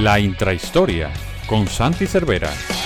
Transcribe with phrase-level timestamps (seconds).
[0.00, 1.10] La intrahistoria
[1.44, 2.77] con Santi Cervera.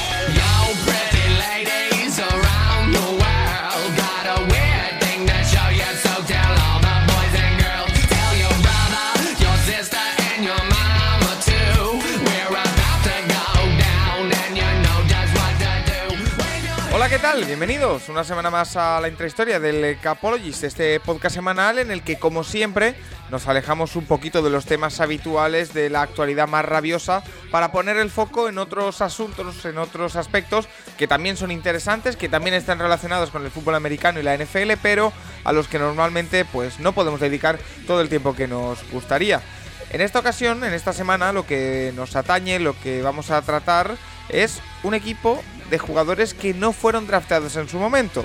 [17.34, 22.18] Bienvenidos una semana más a la intrahistoria del Capologist, este podcast semanal en el que,
[22.18, 22.94] como siempre,
[23.30, 27.96] nos alejamos un poquito de los temas habituales de la actualidad más rabiosa para poner
[27.96, 30.68] el foco en otros asuntos, en otros aspectos
[30.98, 34.72] que también son interesantes, que también están relacionados con el fútbol americano y la NFL,
[34.82, 35.10] pero
[35.44, 39.40] a los que normalmente pues no podemos dedicar todo el tiempo que nos gustaría.
[39.88, 43.96] En esta ocasión, en esta semana, lo que nos atañe, lo que vamos a tratar
[44.32, 48.24] es un equipo de jugadores que no fueron draftados en su momento.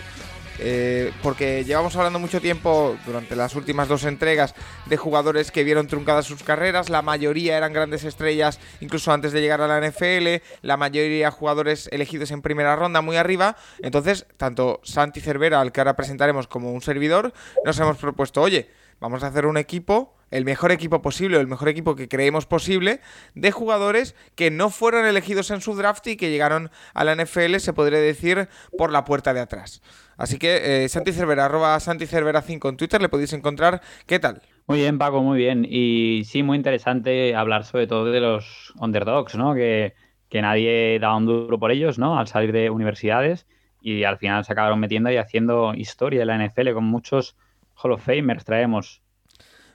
[0.60, 4.56] Eh, porque llevamos hablando mucho tiempo durante las últimas dos entregas
[4.88, 9.42] de jugadores que vieron truncadas sus carreras, la mayoría eran grandes estrellas incluso antes de
[9.42, 14.82] llegar a la NFL, la mayoría jugadores elegidos en primera ronda muy arriba, entonces tanto
[14.84, 18.68] Santi Cervera, al que ahora presentaremos como un servidor, nos hemos propuesto, oye,
[19.00, 22.46] vamos a hacer un equipo el mejor equipo posible o el mejor equipo que creemos
[22.46, 23.02] posible
[23.36, 27.58] de jugadores que no fueron elegidos en su draft y que llegaron a la NFL,
[27.58, 29.82] se podría decir, por la puerta de atrás.
[30.18, 33.82] Así que eh, Santi Cervera, arroba Santi Cervera 5 en Twitter, le podéis encontrar.
[34.06, 34.42] ¿Qué tal?
[34.68, 35.66] Muy bien, Paco, muy bien.
[35.70, 39.54] Y sí, muy interesante hablar sobre todo de los underdogs, ¿no?
[39.54, 39.94] Que,
[40.30, 42.18] que nadie daba un duro por ellos, ¿no?
[42.20, 43.46] Al salir de universidades
[43.80, 47.38] y al final se acabaron metiendo y haciendo historia en la NFL con muchos
[47.76, 48.44] Hall of Famers.
[48.44, 49.02] Traemos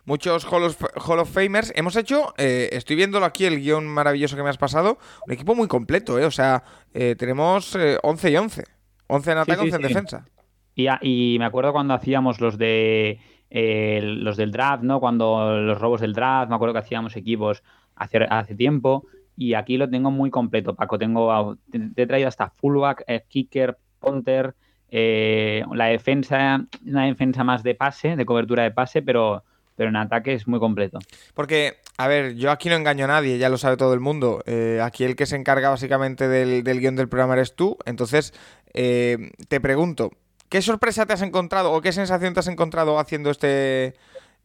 [0.05, 1.72] muchos Hall of, Famers.
[1.77, 5.55] Hemos hecho, eh, estoy viéndolo aquí, el guion maravilloso que me has pasado, un equipo
[5.55, 6.25] muy completo, ¿eh?
[6.25, 8.64] O sea, eh, tenemos 11 y 11.
[9.06, 10.27] 11 en ataque, 11 en defensa.
[10.75, 14.99] Y, y, me acuerdo cuando hacíamos los de los del draft, ¿no?
[14.99, 17.62] Cuando los robos del draft, me acuerdo que hacíamos equipos
[17.94, 19.04] hace, hace tiempo.
[19.37, 20.98] Y aquí lo tengo muy completo, Paco.
[20.98, 24.54] Tengo, te, he traído hasta fullback, kicker, punter,
[24.91, 29.44] la defensa, una defensa más de pase, de cobertura de pase, pero
[29.77, 30.99] pero en ataque es muy completo.
[31.34, 34.43] Porque, a ver, yo aquí no engaño a nadie, ya lo sabe todo el mundo.
[34.47, 37.77] Eh, aquí el que se encarga básicamente del, guion del programa eres tú.
[37.87, 38.34] Entonces,
[38.75, 40.10] eh, te pregunto,
[40.49, 43.94] ¿qué sorpresa te has encontrado o qué sensación te has encontrado haciendo este,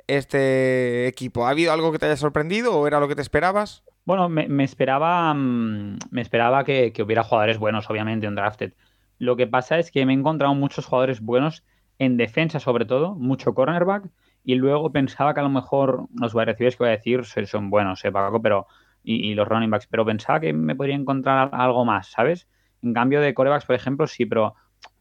[0.07, 1.45] este equipo?
[1.45, 3.83] ¿Ha habido algo que te haya sorprendido o era lo que te esperabas?
[4.05, 8.71] Bueno, me, esperaba, mm, me esperaba que, que, hubiera jugadores buenos, obviamente, en drafted.
[9.19, 11.63] Lo que pasa es que me he encontrado muchos jugadores buenos
[11.99, 14.05] en defensa, sobre todo, mucho cornerback
[14.47, 17.69] y luego pensaba que a lo mejor los wide receivers que voy a decir son
[17.69, 18.65] buenos, eh, Paco, pero
[19.03, 22.47] y, los running backs, pero pensaba que me podría encontrar algo más, ¿sabes?
[22.81, 24.55] En cambio de corebacks, por ejemplo, sí, pero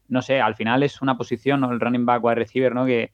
[0.09, 2.85] no sé, al final es una posición, el running back wide receiver, ¿no?
[2.85, 3.13] Que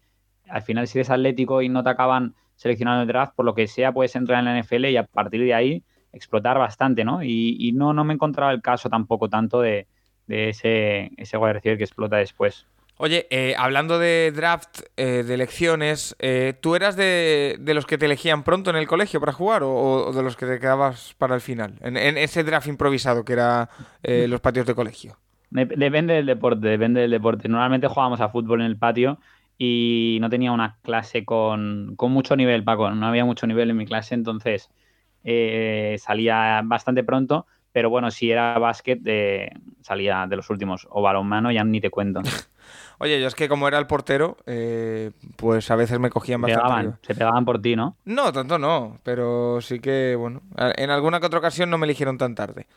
[0.50, 3.68] al final si eres atlético y no te acaban seleccionando el draft, por lo que
[3.68, 5.84] sea, puedes entrar en la NFL y a partir de ahí
[6.14, 7.22] explotar bastante, ¿no?
[7.22, 9.86] Y, no, no me encontraba el caso tampoco tanto de,
[10.26, 12.66] de ese, ese wide receiver que explota después.
[13.04, 18.06] Oye, eh, hablando de draft, eh, de elecciones, eh, ¿tú eras de, los que te
[18.06, 21.42] elegían pronto en el colegio para jugar o, de los que te quedabas para el
[21.42, 21.74] final?
[21.82, 23.70] En, ese draft improvisado que era
[24.04, 25.18] los patios de colegio.
[25.50, 27.50] Depende del deporte, depende del deporte.
[27.50, 29.20] Normalmente jugábamos a fútbol en el patio
[29.58, 32.90] y no tenía una clase con, mucho nivel, Paco.
[32.90, 34.70] No había mucho nivel en mi clase, entonces
[35.98, 37.48] salía bastante pronto.
[37.74, 39.00] Pero bueno, si era básquet,
[39.82, 40.88] salía de los últimos.
[40.92, 42.22] O balonmano, ya ni te cuento.
[43.00, 46.98] Oye, yo es que como era el portero, eh, pues a veces me cogían bastante.
[47.06, 47.98] se pegaban por ti, ¿no?
[48.06, 52.18] No, tanto no, pero sí que, bueno, en alguna que otra ocasión no me eligieron
[52.18, 52.68] tan tarde.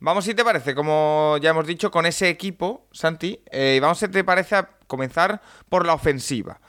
[0.00, 4.08] Vamos, si te parece, como ya hemos dicho, con ese equipo, Santi, eh, vamos, si
[4.08, 6.60] te parece, a comenzar por la ofensiva.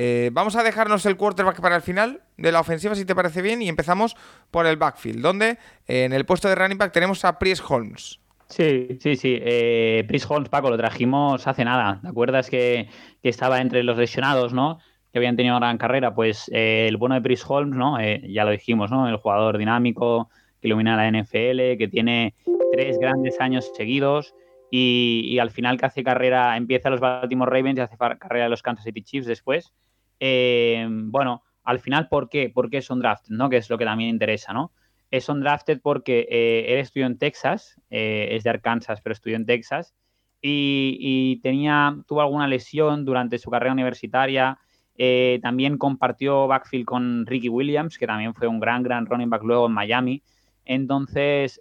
[0.00, 3.42] Eh, vamos a dejarnos el quarterback para el final de la ofensiva, si te parece
[3.42, 4.16] bien, y empezamos
[4.52, 8.20] por el backfield, donde en el puesto de running back tenemos a Priest Holmes.
[8.48, 9.38] Sí, sí, sí.
[9.40, 11.98] Eh, Holmes, Paco, lo trajimos hace nada.
[12.00, 12.88] ¿Te acuerdas que,
[13.22, 14.78] estaba entre los lesionados, ¿no?
[15.12, 16.14] Que habían tenido una gran carrera.
[16.14, 17.98] Pues eh, el bueno de Chris Holmes, ¿no?
[18.00, 19.08] Eh, ya lo dijimos, ¿no?
[19.08, 20.30] El jugador dinámico
[20.60, 22.34] que ilumina la NFL, que tiene
[22.70, 24.34] tres grandes años seguidos
[24.70, 28.84] y, al final que hace carrera, empieza los Baltimore Ravens y hace carrera los Kansas
[28.84, 29.72] City Chiefs después.
[30.20, 32.50] Bueno, al final, ¿por qué?
[32.50, 33.26] ¿Por qué son draft?
[33.28, 33.48] ¿no?
[33.48, 34.72] Que es lo que también interesa, ¿no?
[35.10, 39.46] es undrafted porque eh, él estudió en Texas, eh, es de Arkansas, pero estudió en
[39.46, 39.94] Texas,
[40.40, 44.58] y, tenía, tuvo alguna lesión durante su carrera universitaria.
[44.96, 49.42] Eh, también compartió backfield con Ricky Williams, que también fue un gran, gran running back
[49.42, 50.22] luego en Miami.
[50.64, 51.60] Entonces,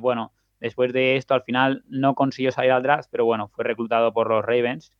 [0.00, 4.12] bueno, después de esto al final no consiguió salir al draft, pero bueno, fue reclutado
[4.12, 4.90] por los Ravens.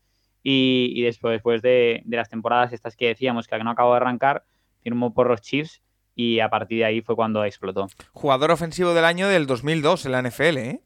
[0.49, 4.45] Y, después, después de, de, las temporadas estas que decíamos que no acabó de arrancar,
[4.81, 5.83] firmó por los Chiefs
[6.15, 7.89] y a partir de ahí fue cuando explotó.
[8.13, 10.81] Jugador ofensivo del año del 2002 en la NFL, ¿eh?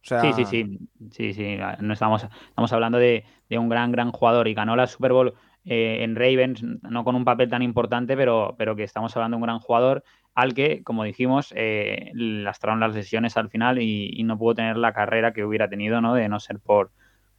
[0.00, 0.78] Sí, sí, sí,
[1.10, 1.56] sí, sí.
[1.80, 5.34] No estamos, estamos hablando de, un gran, gran jugador y ganó la Super Bowl
[5.66, 9.42] eh, en Ravens, no con un papel tan importante, pero, pero que estamos hablando de
[9.42, 14.38] un gran jugador al que, como dijimos, eh, lastraron las lesiones al final y, no
[14.38, 16.14] pudo tener la carrera que hubiera tenido, ¿no?
[16.14, 16.92] De no ser por,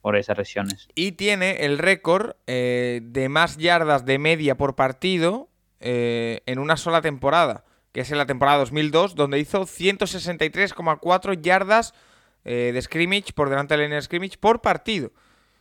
[0.05, 0.87] por esas lesiones.
[0.93, 5.49] Y tiene el récord eh, de más yardas de media por partido
[5.79, 11.95] eh, en una sola temporada, que es en la temporada 2002, donde hizo 163,4 yardas
[12.43, 15.11] eh, de scrimmage por delante de la línea de scrimmage por partido,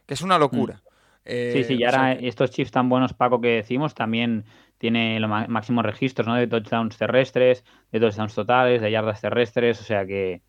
[0.05, 0.82] que es una locura.
[1.25, 1.52] Mm.
[1.55, 4.44] sí, sí, y ahora estos chips tan buenos, Paco, que decimos, también
[4.76, 6.35] tiene los máximos registros, ¿no?
[6.35, 10.43] De touchdowns terrestres, de touchdowns totales, de yardas terrestres, o sea que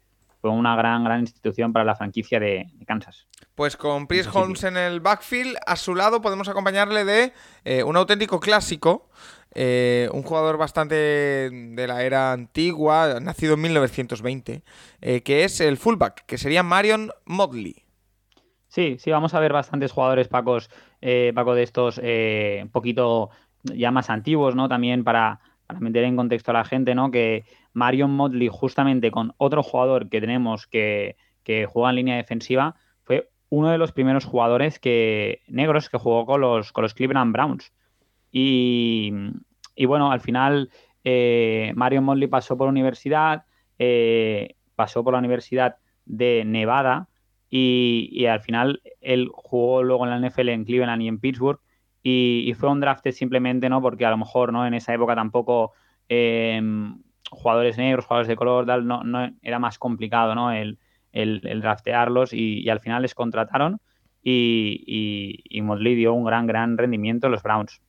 [0.45, 3.25] fue una gran, gran institución para la franquicia de, Kansas.
[3.56, 7.33] Pues con Chris Holmes en el backfield, a su lado podemos acompañarle de
[7.63, 9.09] eh, un auténtico clásico,
[9.56, 14.62] eh, un jugador bastante de la era antigua, nacido en 1920,
[15.01, 17.83] eh, que es el fullback, que sería Marion Modley.
[18.68, 20.69] Sí, sí, vamos a ver bastantes jugadores, Pacos,
[21.33, 23.31] Paco, de estos un poquito
[23.63, 24.69] ya más antiguos, ¿no?
[24.69, 25.39] También para,
[25.79, 27.12] meter en contexto a la gente, ¿no?
[27.12, 32.75] Que Marion Modley, justamente con otro jugador que tenemos que, que juega en línea defensiva,
[33.03, 37.33] fue uno de los primeros jugadores que negros que jugó con los, con los Cleveland
[37.33, 37.71] Browns.
[38.31, 39.13] Y,
[39.88, 40.69] bueno, al final
[41.06, 43.45] eh, Mario Motley pasó por universidad,
[43.79, 47.07] eh, pasó por la Universidad de Nevada
[47.50, 51.62] y, al final él jugó luego en la NFL en Cleveland y en Pittsburgh
[52.07, 53.81] y, fue un draft simplemente, ¿no?
[53.81, 54.68] Porque a lo mejor, ¿no?
[54.68, 55.74] En esa época tampoco
[56.07, 60.52] em, jugadores negros, jugadores de color, tal, no, no, era más complicado, ¿no?
[60.52, 60.78] El,
[61.12, 63.80] el, draftearlos y, al final les contrataron
[64.22, 67.81] y, y, y Motley dio un gran, gran rendimiento en los Browns.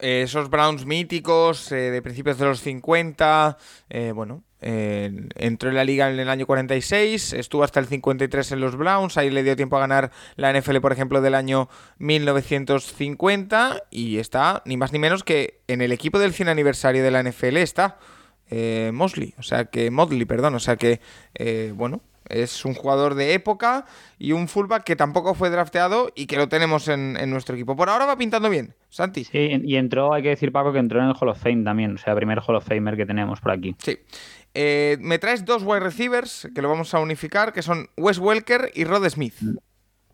[0.00, 3.58] Eh, esos Browns míticos eh, de principios de los 50,
[3.90, 8.60] eh, bueno, entró en la liga en el año 46, estuvo hasta el 53 en
[8.60, 11.68] los Browns, ahí le dio tiempo a ganar la NFL, por ejemplo, del año
[11.98, 17.10] 1950 y está ni más ni menos que en el equipo del 100 aniversario de
[17.12, 17.98] la NFL está
[18.92, 21.00] Mosley, o sea que Modley, perdón, o sea que,
[21.74, 23.84] bueno, es un jugador de época
[24.18, 27.76] y un fullback que tampoco fue drafteado y que lo tenemos en, nuestro equipo.
[27.76, 29.24] Por ahora va pintando bien, Santi.
[29.24, 31.94] Sí, y entró, hay que decir, Paco, que entró en el Hall of Fame también,
[31.94, 33.74] o sea, primer Hall of Famer que tenemos por aquí.
[33.78, 33.98] Sí.
[34.54, 38.70] Eh, me traes dos wide receivers que lo vamos a unificar, que son Wes Welker
[38.74, 39.34] y Rod Smith.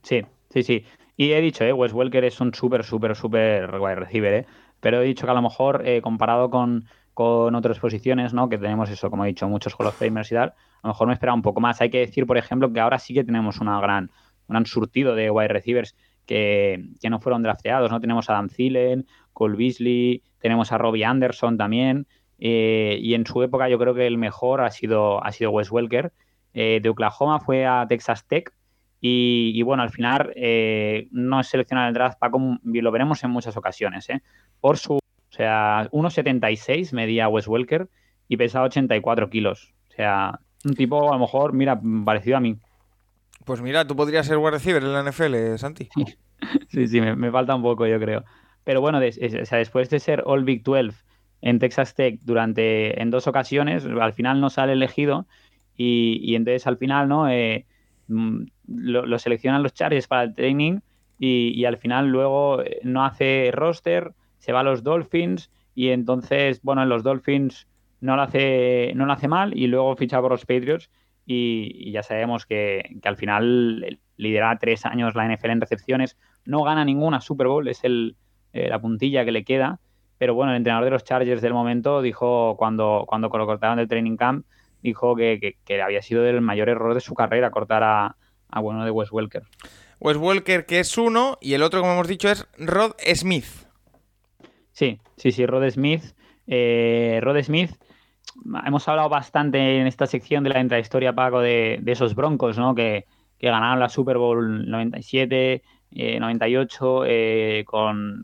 [0.02, 0.84] Sí, sí, sí.
[1.16, 4.46] Y he dicho, eh, Wes Welker es un súper, súper, súper wide receiver, ¿eh?
[4.80, 8.48] Pero he dicho que a lo mejor, eh, comparado con, con otras posiciones, ¿no?
[8.48, 11.06] Que tenemos eso, como he dicho, muchos Hall of Famers y tal, a lo mejor
[11.06, 11.80] me esperaba un poco más.
[11.80, 14.10] Hay que decir, por ejemplo, que ahora sí que tenemos una gran,
[14.48, 15.94] un gran surtido de wide receivers
[16.26, 18.00] que, no fueron drafteados, ¿no?
[18.00, 22.06] Tenemos a Dan Thielen, Cole Beasley, tenemos a Robbie Anderson también,
[22.38, 25.70] eh, y en su época yo creo que el mejor ha sido, ha sido Wes
[25.70, 26.12] Welker.
[26.52, 28.52] Eh, de Oklahoma fue a Texas Tech,
[29.06, 33.54] y, bueno, al final eh, no es seleccionado el draft, Paco, lo veremos en muchas
[33.54, 34.08] ocasiones,
[34.60, 34.98] por su,
[35.34, 37.88] o sea, 1,76 medía Wes Welker
[38.28, 39.74] y pesaba 84 kilos.
[39.88, 42.56] O sea, un tipo, a lo mejor, mira, parecido a mí.
[43.44, 45.88] Pues mira, tú podrías ser wide receiver en la NFL, Santi.
[46.68, 48.22] sí, sí, me, falta un poco, yo creo.
[48.62, 50.92] Pero bueno, después de ser All Big 12
[51.42, 55.26] en Texas Tech durante en dos ocasiones, al final no sale elegido
[55.76, 57.66] y, entonces al final no eh,
[58.06, 60.78] mm, lo, seleccionan los Chargers para el training
[61.18, 64.12] y, al final luego eh, no hace roster,
[64.44, 67.66] se va a los Dolphins y entonces, bueno, en los Dolphins
[68.02, 70.90] no lo hace, no lo hace mal y luego ficha por los Patriots
[71.24, 76.84] y, ya sabemos que, al final lidera tres años la NFL en recepciones, no gana
[76.84, 78.16] ninguna Super Bowl, es el,
[78.52, 79.80] eh, la puntilla que le queda,
[80.18, 83.88] pero bueno, el entrenador de los Chargers del momento dijo cuando, cuando lo cortaron del
[83.88, 84.44] training camp,
[84.82, 88.16] dijo que, había sido el mayor error de su carrera cortar a,
[88.50, 89.44] a bueno de Wes Welker.
[90.00, 93.64] Wes Welker que es uno y el otro, como hemos dicho, es Rod Smith.
[94.74, 96.02] Sí, sí, sí, Rod Smith.
[96.46, 97.70] Eh, Rod Smith
[98.66, 102.74] hemos hablado bastante en esta sección de la intrahistoria, Paco, de, de esos broncos, ¿no?
[102.74, 103.06] Que,
[103.40, 105.62] ganaron la Super Bowl 97,
[106.18, 107.10] 98, eh,
[107.58, 108.22] eh, con,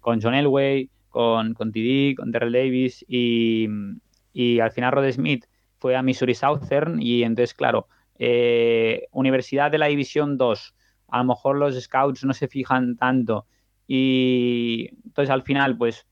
[0.00, 3.68] con, John Elway, con, con TD, con Terrell Davis y,
[4.58, 5.44] al final Rod Smith
[5.76, 10.74] fue a Missouri Southern y entonces, claro, eh, Universidad de la División 2,
[11.08, 13.44] a lo mejor los scouts no se fijan tanto
[13.88, 16.06] y entonces al final, pues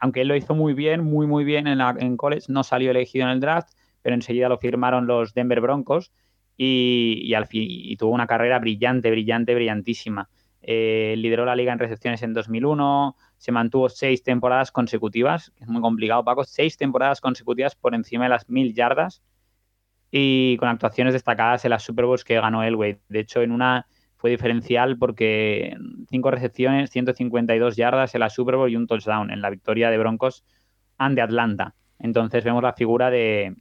[0.00, 3.24] aunque él lo hizo muy bien, muy, muy bien en, en college, no salió elegido
[3.24, 3.72] en el draft,
[4.02, 6.12] pero enseguida lo firmaron los Denver Broncos
[6.56, 10.28] y, al fin, tuvo una carrera brillante, brillante, brillantísima.
[10.66, 15.68] eh, lideró la liga en recepciones en 2001, se mantuvo seis temporadas consecutivas, que es
[15.70, 19.22] muy complicado, Paco, seis temporadas consecutivas por encima de las mil yardas
[20.10, 22.98] y con actuaciones destacadas en las Super Bowls que ganó Elway.
[23.08, 23.86] De hecho, en una
[24.24, 25.76] fue diferencial porque
[26.08, 29.98] cinco recepciones, 152 yardas en la Super Bowl y un touchdown en la victoria de
[29.98, 30.46] Broncos
[30.96, 31.74] ante Atlanta.
[31.98, 33.54] Entonces vemos la figura de,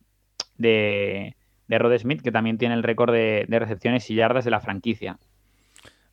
[0.57, 1.35] de,
[1.67, 5.19] Rod Smith, que también tiene el récord de recepciones y yardas de la franquicia.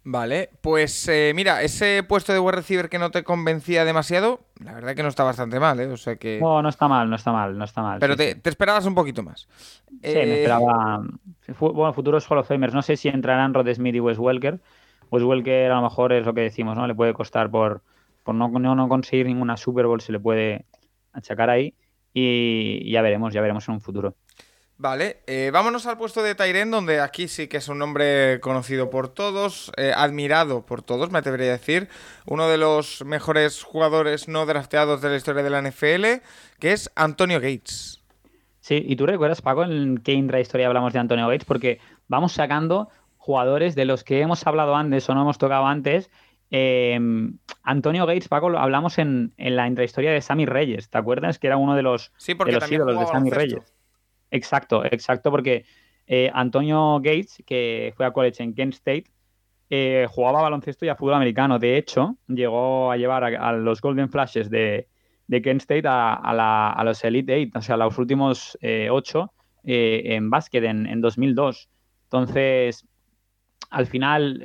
[0.03, 4.73] Vale, pues eh, mira, ese puesto de wide receiver que no te convencía demasiado, la
[4.73, 5.89] verdad que no está bastante mal, ¿eh?
[5.89, 6.41] O sea que...
[6.41, 7.99] No, no está mal, no está mal, no está mal.
[7.99, 9.47] Pero te, esperabas un poquito más.
[9.89, 11.03] Sí, me eh, esperaba...
[11.59, 14.59] Bueno, futuros Hall of Famers, no sé si entrarán Rod Smith y Wes Welker.
[15.11, 16.87] Wes Welker a lo mejor es lo que decimos, ¿no?
[16.87, 17.83] Le puede costar por,
[18.23, 20.65] por no, no, conseguir ninguna Super Bowl, se le puede
[21.13, 21.75] achacar ahí.
[22.15, 24.17] Y ya veremos, ya veremos en un futuro.
[24.83, 28.89] Vale, eh, vámonos al puesto de Tyren, donde aquí sí que es un nombre conocido
[28.89, 31.91] por todos, eh, admirado por todos, me atrevería a decir.
[32.25, 36.23] Uno de los mejores jugadores no drafteados de la historia de la NFL,
[36.59, 38.03] que es Antonio Gates.
[38.61, 42.89] Sí, y tú recuerdas, Paco, en qué intrahistoria hablamos de Antonio Gates, porque vamos sacando
[43.19, 46.11] jugadores de los que hemos hablado antes o no hemos tocado antes.
[46.51, 51.39] Em, Antonio Gates, Paco, hablamos en, la intrahistoria de Sammy Reyes, ¿te acuerdas?
[51.39, 53.75] Que era uno de los, sí, de los ídolos de Sammy Reyes.
[54.31, 55.65] Exacto, exacto, porque
[56.07, 59.05] eh, Antonio Gates, que fue a college en Kent State,
[59.69, 61.59] eh, jugaba baloncesto y a fútbol americano.
[61.59, 64.89] De hecho, llegó a llevar a, los Golden Flashes de,
[65.29, 69.33] Kent State a, los Elite Eight, o sea, a los últimos eh, ocho
[69.63, 71.69] en básquet en, 2002.
[72.05, 72.89] Entonces,
[73.71, 74.43] al final,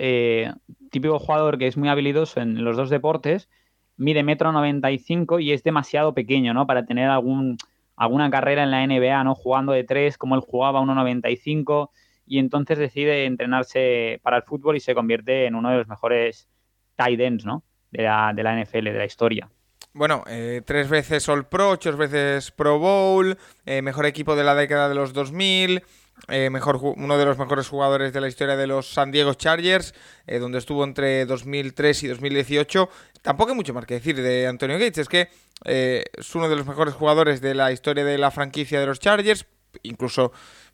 [0.92, 3.50] típico jugador que es muy habilidoso en los dos deportes,
[3.98, 6.68] mide metro 95 y es demasiado pequeño, ¿no?
[6.68, 7.58] Para tener algún
[7.96, 9.36] alguna carrera en la NBA, ¿no?
[9.36, 11.90] Jugando de tres, como él jugaba 1.95
[12.26, 16.48] y entonces decide entrenarse para el fútbol y se convierte en uno de los mejores
[16.96, 17.64] tight ends, ¿no?
[17.92, 19.50] De la, de la NFL, de la historia.
[19.94, 24.54] Bueno, eh, tres veces All Pro, ocho veces Pro Bowl, eh, mejor equipo de la
[24.54, 25.84] década de los 2000,
[26.30, 29.94] eh, mejor, uno de los mejores jugadores de la historia de los San Diego Chargers,
[30.26, 32.90] eh, donde estuvo entre 2003 y 2018.
[33.22, 35.30] Tampoco hay mucho más que decir de Antonio Gates, es que
[35.64, 39.00] eh, es uno de los mejores jugadores de la historia de la franquicia de los
[39.00, 39.48] Chargers,
[39.84, 40.32] incluso,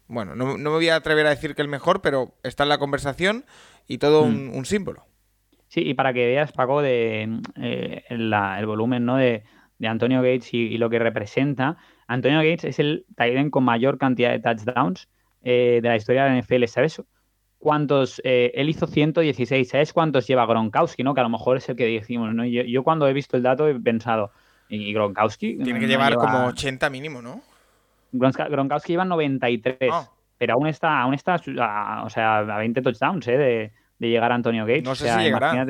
[0.07, 2.77] bueno, no, me voy a atrever a decir que el mejor, pero está en la
[2.77, 3.45] conversación
[3.87, 4.65] y todo un, mm.
[4.65, 5.05] símbolo.
[5.67, 7.41] Sí, y para que veas, Paco, de
[8.09, 9.17] el volumen ¿no?
[9.17, 9.43] de,
[9.83, 14.39] Antonio Gates y, lo que representa, Antonio Gates es el tight con mayor cantidad de
[14.39, 15.07] touchdowns
[15.43, 17.01] eh, de la historia de la NFL, ¿sabes?
[17.57, 18.21] ¿Cuántos?
[18.23, 21.13] Eh, él hizo 116, ¿sabes cuántos lleva Gronkowski, no?
[21.13, 22.45] Que a lo mejor es el que decimos, ¿no?
[22.45, 24.31] Yo, cuando he visto el dato he pensado,
[24.71, 25.57] ¿y Gronkowski?
[25.57, 27.41] Tiene que llevar como 80 mínimo, ¿no?
[28.11, 30.09] Gronkowski lleva 93, ah.
[30.37, 33.37] pero aún está, aún está a, o sea, a 20 touchdowns, ¿eh?
[33.37, 33.71] De,
[34.09, 34.83] llegar a Antonio Gates.
[34.83, 35.65] No sé si llegará.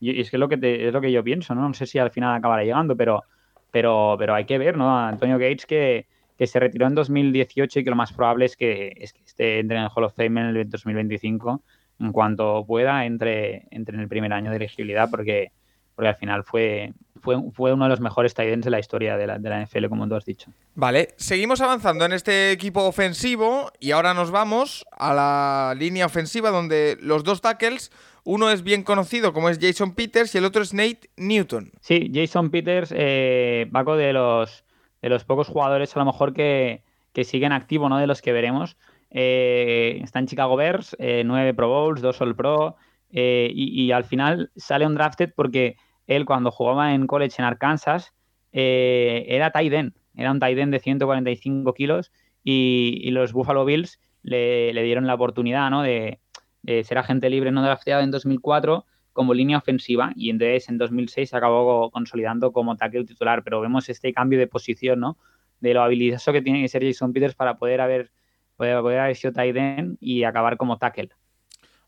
[0.00, 1.68] Y es que es lo que, es lo que yo pienso, ¿no?
[1.68, 3.22] No sé si al final acabará llegando, pero,
[3.70, 4.98] pero, pero hay que ver, ¿no?
[4.98, 6.06] Antonio Gates que
[6.36, 9.60] que se retiró en 2018 y que lo más probable es que, es que esté
[9.60, 11.62] entre en el Hall of Fame en el 2025
[12.00, 15.52] en cuanto pueda entre, entre en el primer año de elegibilidad porque,
[15.94, 16.92] porque al final fue,
[17.24, 19.60] fue, fue uno de los mejores tight ends de la historia de la, de la
[19.64, 20.50] NFL, como tú has dicho.
[20.74, 26.50] Vale, seguimos avanzando en este equipo ofensivo y ahora nos vamos a la línea ofensiva
[26.50, 27.90] donde los dos tackles,
[28.22, 31.72] uno es bien conocido como es Jason Peters y el otro es Nate Newton.
[31.80, 34.64] Sí, Jason Peters, eh, Paco, de los
[35.04, 36.82] de los pocos jugadores a lo mejor que,
[37.24, 37.98] siguen activo, ¿no?
[37.98, 38.78] De los que veremos.
[39.10, 42.76] Eh, está en Chicago Bears, eh, nueve Pro Bowls, dos All Pro,
[43.10, 48.12] eh, y, al final sale un drafted porque él cuando jugaba en college en Arkansas
[48.52, 52.12] era tight end, era un end de 145 kilos
[52.44, 55.82] y, los Buffalo Bills le, dieron la oportunidad, ¿no?
[55.82, 56.20] De,
[56.62, 61.30] de, ser agente libre no drafteado en 2004 como línea ofensiva y entonces en 2006
[61.30, 65.18] se acabó consolidando como tackle titular, pero vemos este cambio de posición, ¿no?
[65.60, 68.10] De lo habilidoso que tiene que ser Jason Peters para poder haber,
[68.56, 71.10] poder, haber sido tight end y acabar como tackle.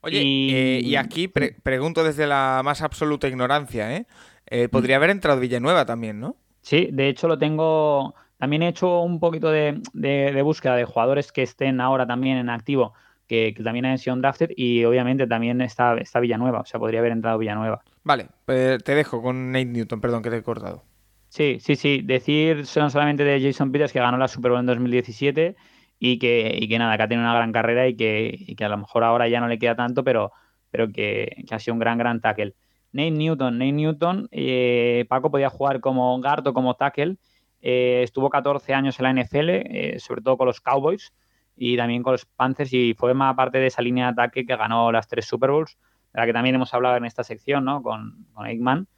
[0.07, 4.07] Oye, y, eh, aquí pregunto desde la más absoluta ignorancia, ¿eh?
[4.47, 4.69] ¿eh?
[4.69, 6.37] podría haber entrado Villanueva también, ¿no?
[6.63, 8.15] Sí, de hecho lo tengo.
[8.39, 12.51] También he hecho un poquito de, de búsqueda de jugadores que estén ahora también en
[12.51, 12.95] activo
[13.27, 17.13] que, también ha sido drafted y obviamente también está, está Villanueva, o sea, podría haber
[17.13, 17.83] entrado Villanueva.
[18.05, 20.85] Vale, pues te dejo con Nate Newton, perdón que te he cortado.
[21.29, 25.57] Sí, sí, sí, decir solamente de Jason Peters que ganó la Super Bowl en 2017
[25.99, 28.69] y que, y que nada, que ha tenido una gran carrera y que, que, a
[28.69, 30.33] lo mejor ahora ya no le queda tanto, pero,
[30.71, 32.55] pero que, ha sido un gran, gran tackle.
[32.93, 37.17] Nate Newton, Nate Newton, eh, Paco podía jugar como guard o como tackle,
[37.61, 41.13] eh, estuvo 14 años en la NFL, eh, sobre todo con los Cowboys,
[41.57, 44.57] y también con los Panthers y fue más parte de esa línea de ataque que
[44.57, 45.79] ganó las tres Super Bowls,
[46.13, 47.83] de la que también hemos hablado en esta sección, ¿no?
[47.83, 48.89] Con, con Eggman.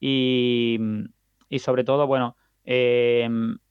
[0.00, 0.78] Y,
[1.48, 2.36] y sobre todo, bueno,
[2.70, 3.26] eh,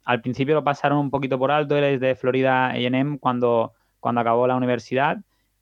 [0.06, 4.22] al principio lo pasaron un poquito por alto, él es de Florida AM cuando, cuando
[4.22, 5.18] acabó la universidad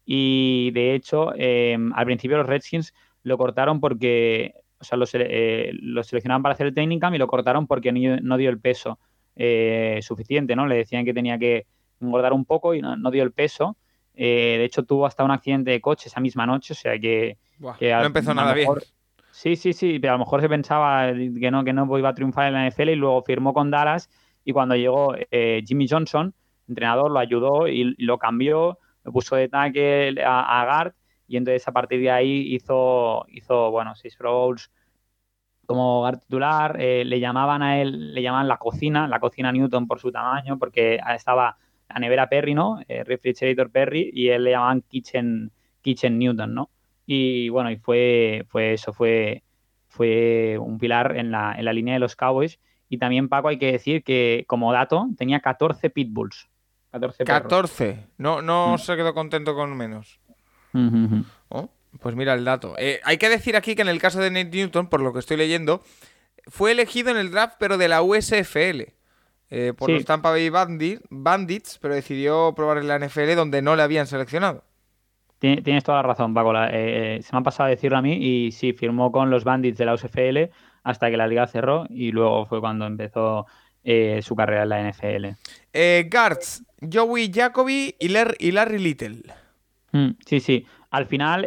[0.06, 5.72] y de hecho eh, al principio los Redskins lo cortaron porque, o sea, lo, eh,
[5.82, 9.00] lo seleccionaban para hacer el training camp y lo cortaron porque no, dio el peso
[10.02, 10.66] suficiente, ¿no?
[10.66, 11.66] Le decían que tenía que
[12.00, 13.76] engordar un poco y no, dio el peso.
[14.14, 17.38] de hecho tuvo hasta un accidente de coche esa misma noche, o sea que...
[17.60, 18.70] no empezó nada bien.
[19.36, 22.14] Sí, sí, sí, pero a lo mejor se pensaba que no, que no iba a
[22.16, 24.10] triunfar en la NFL y luego firmó con Dallas
[24.46, 26.34] y cuando llegó eh, Jimmy Johnson,
[26.70, 30.94] entrenador, lo ayudó y, lo cambió, lo puso de tackle a, a, guard
[31.28, 34.56] y entonces a partir de ahí hizo, hizo bueno, seis Pro
[35.66, 39.86] como guard titular, eh, le llamaban a él, le llamaban la cocina, la cocina Newton
[39.86, 41.58] por su tamaño, porque estaba
[41.90, 42.80] la nevera Perry, ¿no?
[42.88, 45.52] Eh, refrigerator Perry, y él le llamaban Kitchen,
[45.82, 46.70] Kitchen Newton, ¿no?
[47.06, 49.44] Y bueno, y fue, fue eso, fue,
[49.88, 52.60] fue un pilar en la, en la línea de los Cowboys.
[52.90, 56.48] Y también, Paco, hay que decir que como dato tenía 14 pitbulls.
[56.92, 57.24] 14.
[57.26, 58.08] 14.
[58.18, 58.78] No, no mm.
[58.78, 60.20] se quedó contento con menos.
[61.50, 61.70] Oh,
[62.02, 62.76] pues mira el dato.
[62.78, 65.20] Eh, hay que decir aquí que en el caso de Nate Newton, por lo que
[65.20, 65.84] estoy leyendo,
[66.48, 68.94] fue elegido en el draft, pero de la USFL.
[69.52, 73.84] Eh, por los Tampa Bay Bandits, pero decidió probar en la NFL donde no le
[73.84, 74.64] habían seleccionado.
[75.64, 76.54] Tienes toda la razón, Paco.
[76.56, 79.78] Eh, se me ha pasado a decirlo a mí y sí, firmó con los Bandits
[79.78, 80.50] de la USFL
[80.84, 83.46] hasta que la liga cerró y luego fue cuando empezó
[83.84, 85.26] eh, su carrera en la NFL.
[85.74, 89.24] Eh, guards, Joey Jacoby y, Larry Little.
[89.92, 90.66] Mm, sí, sí.
[90.90, 91.46] Al final,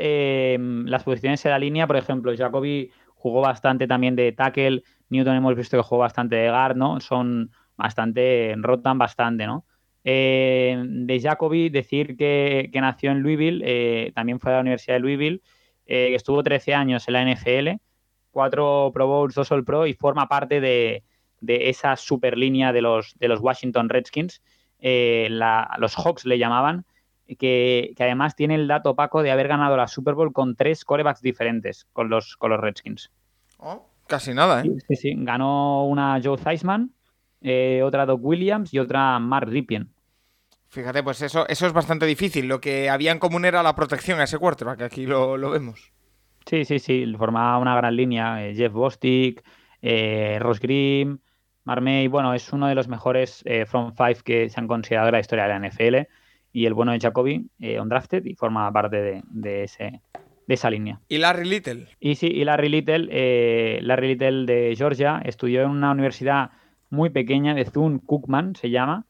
[0.91, 5.57] las posiciones en la línea, por ejemplo, Jacoby jugó bastante también de tackle, Newton hemos
[5.57, 7.01] visto que jugó bastante de guard, ¿no?
[7.01, 9.65] Son bastante, rotan bastante, ¿no?
[10.11, 15.01] Eh, de Jacoby, decir que, nació en Louisville, eh, también fue a la Universidad de
[15.01, 15.43] Louisville,
[15.85, 17.79] eh, estuvo 13 años en la NFL,
[18.31, 21.05] cuatro Pro Bowls, dos All Pro y forma parte de,
[21.47, 24.41] esa super línea de los, de los Washington Redskins,
[24.81, 26.87] los Hawks le llamaban,
[27.39, 31.21] que, además tiene el dato opaco de haber ganado la Super Bowl con tres corebacks
[31.21, 33.11] diferentes con los, con los Redskins.
[33.59, 34.73] Oh, casi nada, ¿eh?
[34.89, 36.95] Sí, sí, ganó una Joe Theismann,
[37.85, 39.93] otra Doc Williams y otra Mark Ripien.
[40.71, 42.47] Fíjate, pues eso, eso es bastante difícil.
[42.47, 45.93] Lo que había en común era la protección a ese quarterback, que aquí lo, vemos.
[46.45, 48.47] Sí, sí, sí, formaba una gran línea.
[48.47, 49.43] Eh, Jeff Bostic,
[49.81, 51.19] eh, Ross Grimm,
[51.65, 55.13] Marmey, bueno, es uno de los mejores eh, front five que se han considerado en
[55.13, 55.97] la historia de la NFL.
[56.53, 60.03] Y el bueno de Jacoby, eh, undrafted, y forma parte de, ese,
[60.47, 61.01] de esa línea.
[61.09, 61.87] ¿Y Larry Little?
[61.99, 66.51] Y sí, y Larry Little, Larry Little de Georgia, estudió en una universidad
[66.91, 69.07] muy pequeña de Thun Cookman, se llama,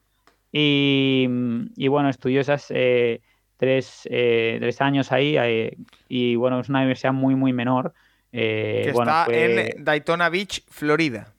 [0.51, 3.21] y, bueno, estudió esas eh,
[3.57, 7.93] tres, eh, tres, años ahí eh, y bueno, es una universidad muy, muy menor.
[8.31, 11.33] que está en Daytona Beach, Florida.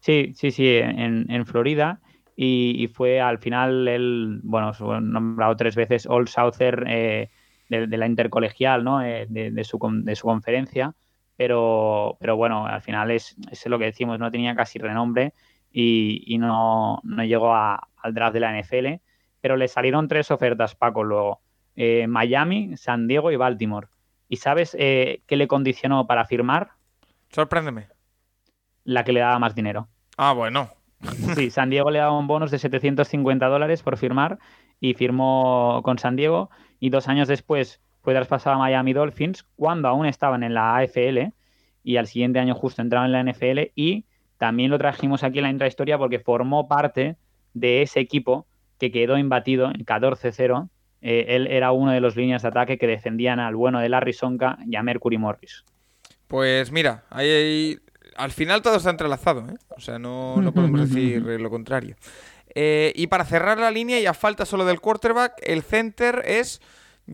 [0.00, 2.00] Sí, sí, sí, en, en Florida.
[2.38, 7.28] Y, fue al final él, bueno, nombrado tres veces All Souther de,
[7.68, 8.98] la intercolegial, ¿no?
[8.98, 10.94] De, su, de su conferencia.
[11.38, 15.34] Pero, pero bueno, al final es, es lo que decimos, no tenía casi renombre
[15.70, 19.02] y, no, llegó al draft de la NFL,
[19.40, 21.40] pero le salieron tres ofertas, Paco, luego.
[21.76, 23.88] Eh, Miami, San Diego y Baltimore.
[24.28, 26.70] ¿Y sabes eh, qué le condicionó para firmar?
[27.30, 27.88] Sorpréndeme.
[28.84, 29.88] La que le daba más dinero.
[30.16, 30.70] Ah, bueno.
[31.34, 34.38] Sí, San Diego le daba un bonus de 750 dólares por firmar
[34.80, 36.50] y firmó con San Diego
[36.80, 41.32] y dos años después fue traspasado a Miami Dolphins cuando aún estaban en la AFL
[41.82, 44.06] y al siguiente año justo entraron en la NFL y
[44.38, 47.16] también lo trajimos aquí en la intrahistoria porque formó parte
[47.54, 48.46] de ese equipo
[48.78, 50.68] que quedó imbatido en 14-0.
[51.02, 54.12] Eh, él era uno de los líneas de ataque que defendían al bueno de Larry
[54.12, 55.64] Sonka y a Mercury Morris.
[56.26, 57.78] Pues mira, ahí,
[58.16, 59.56] al final todo está entrelazado, ¿eh?
[59.68, 61.96] o sea, no, podemos decir lo contrario.
[62.54, 66.60] Eh, y para cerrar la línea, y a falta solo del quarterback, el center es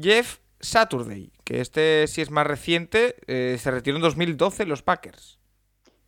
[0.01, 5.42] Jeff Saturday, que este sí es más reciente, se retiró en 2012 los Packers.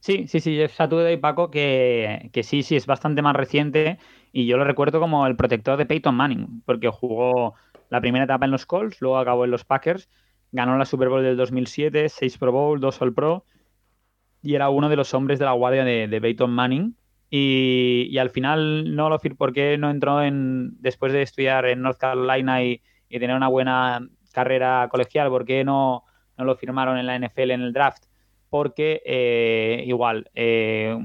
[0.05, 3.99] Sí, sí, sí, Jeff Saturday, Paco, que, que sí, sí, es bastante más reciente
[4.33, 7.55] y yo lo recuerdo como el protector de Peyton Manning, porque jugó
[7.89, 10.11] la primera etapa en los Colts, luego acabó en los Packers,
[10.53, 13.47] ganó la Super Bowl del 2007, 6 Pro Bowl, 2 All Pro
[14.43, 16.95] y era uno de los hombres de la guardia de, Peyton Manning.
[17.31, 21.97] Y, al final no lo ¿por qué no entró en después de estudiar en North
[21.97, 25.31] Carolina y, tener una buena carrera colegial?
[25.31, 26.05] ¿Por qué no,
[26.37, 28.05] no lo firmaron en la NFL en el draft?
[28.55, 30.97] Porque eh, igual, eh,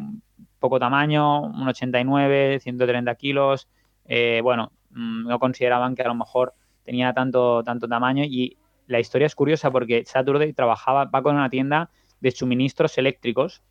[0.60, 3.68] poco tamaño, un 89, 130 kilos,
[4.06, 6.54] eh, bueno, mm, no consideraban que a lo mejor
[6.86, 11.50] tenía tanto, tanto tamaño y la historia es curiosa porque Saturday trabajaba, va con una
[11.50, 11.90] tienda
[12.22, 13.64] de suministros eléctricos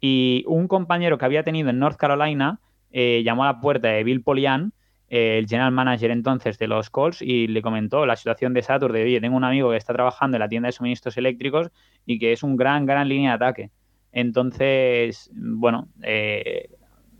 [0.00, 2.58] y un compañero que había tenido en North Carolina
[2.90, 4.72] llamó a la puerta de Bill Polian,
[5.10, 9.02] el general manager entonces de los Colts, y le comentó la situación de Saturday.
[9.02, 11.70] Oye, tengo un amigo que está trabajando en la tienda de suministros eléctricos
[12.06, 13.70] y que es un gran, gran línea de ataque.
[14.12, 16.70] Entonces, bueno, eh,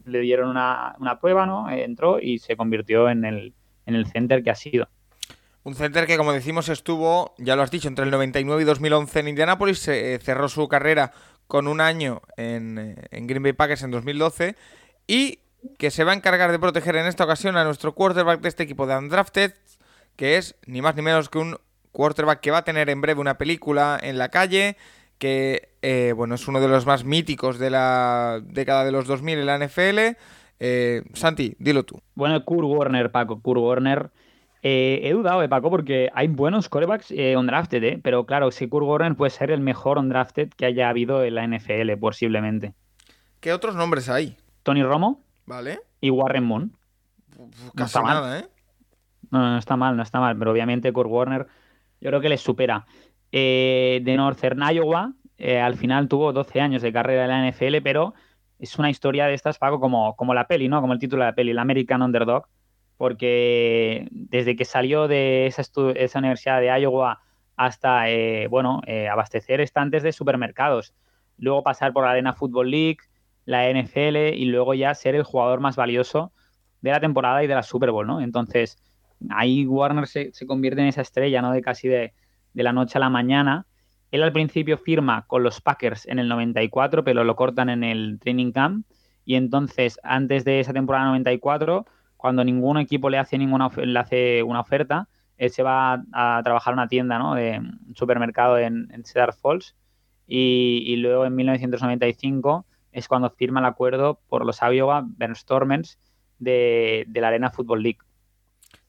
[0.05, 1.68] le dieron una, prueba, ¿no?
[1.68, 3.55] Entró y se convirtió en el,
[3.87, 4.88] en el center que ha sido.
[5.64, 9.20] Un center que, como decimos, estuvo, ya lo has dicho, entre el 99 y 2011
[9.20, 9.81] en Indianapolis,
[10.22, 11.12] cerró su carrera
[11.48, 14.55] con un año en, en Green Bay Packers en 2012
[15.09, 15.40] y
[15.79, 18.62] que se va a encargar de proteger en esta ocasión a nuestro quarterback de este
[18.62, 19.55] equipo de Undrafted,
[20.16, 21.57] que es ni más ni menos que un
[21.92, 24.77] quarterback que va a tener en breve una película en la calle,
[25.18, 29.38] que eh, bueno, es uno de los más míticos de la década de los 2000
[29.38, 30.16] en la NFL.
[30.61, 32.01] Eh, Santi, dilo tú.
[32.14, 34.11] Bueno, Kurt Warner, Paco, Kurt Warner.
[34.62, 38.01] Eh, he dudado de Paco porque hay buenos quarterbacks undrafted, ¿eh?
[38.03, 41.46] pero claro, si Kurt Warner puede ser el mejor undrafted que haya habido en la
[41.46, 42.75] NFL, posiblemente.
[43.40, 44.37] ¿Qué otros nombres hay?
[44.62, 45.81] Tony Romo, Vale.
[46.01, 46.73] Y Warren Moon.
[47.75, 48.49] no está nada, ¿eh?
[49.33, 50.39] No, no está mal, no está mal.
[50.39, 51.49] Pero obviamente Kurt Warner
[52.01, 52.87] yo creo que le supera.
[53.33, 57.83] Eh, de Northern Iowa, eh, al final tuvo 12 años de carrera en la NFL,
[57.83, 58.15] pero
[58.61, 60.81] es una historia de estas, Paco, como, como la peli, ¿no?
[60.81, 62.47] Como el título de la peli, la American Underdog,
[62.97, 65.63] porque desde que salió de esa,
[65.97, 67.23] esa universidad de Iowa
[67.57, 70.95] hasta, eh, bueno, abastecer estantes de supermercados,
[71.39, 72.99] luego pasar por la Arena Football League,
[73.51, 76.33] la NFL y luego ya ser el jugador más valioso
[76.83, 78.21] de la temporada y de la Super Bowl, ¿no?
[78.21, 78.79] Entonces,
[79.29, 81.51] ahí Warner se, convierte en esa estrella, ¿no?
[81.51, 82.15] De casi de,
[82.55, 83.67] la noche a la mañana.
[84.13, 88.21] Él al principio firma con los Packers en el 94, pero lo cortan en el
[88.21, 88.87] training camp.
[89.25, 91.87] Y entonces, antes de esa temporada 94,
[92.17, 95.09] cuando ningún equipo le hace ninguna le hace una oferta,
[95.39, 97.35] él se va a, trabajar en una tienda, ¿no?
[97.35, 99.75] De un supermercado en, Cedar Falls.
[100.29, 105.98] Y, y, luego en 1995 es cuando firma el acuerdo por los Iowa Stormers
[106.38, 107.98] de, de la Arena Football League.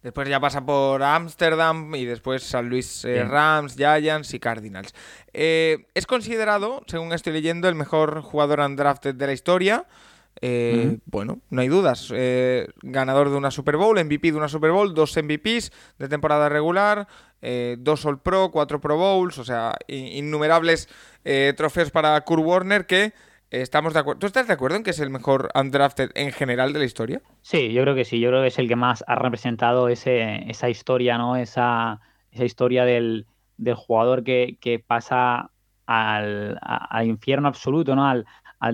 [0.01, 4.95] Después ya pasa por Ámsterdam y después San Luis eh, Rams, Giants y Cardinals.
[5.31, 9.85] Eh, es considerado, según estoy leyendo, el mejor jugador undrafted de la historia.
[10.41, 12.11] Eh, bueno, no hay dudas.
[12.81, 17.07] ganador de una Super Bowl, MVP de una Super Bowl, dos MVPs de temporada regular,
[17.77, 20.89] dos All Pro, cuatro Pro Bowls, o sea, innumerables
[21.55, 23.13] trofeos para Kurt Warner que
[23.51, 24.19] Estamos de acuerdo.
[24.19, 27.21] ¿Tú estás de acuerdo en que es el mejor undrafted en general de la historia?
[27.41, 28.17] Sí, yo creo que sí.
[28.21, 31.35] Yo creo que es el que más ha representado ese, esa historia, ¿no?
[31.35, 31.99] Esa,
[32.31, 33.27] esa historia del,
[33.75, 35.51] jugador que, pasa
[35.85, 36.57] al,
[37.03, 38.07] infierno absoluto, ¿no?
[38.07, 38.25] Al,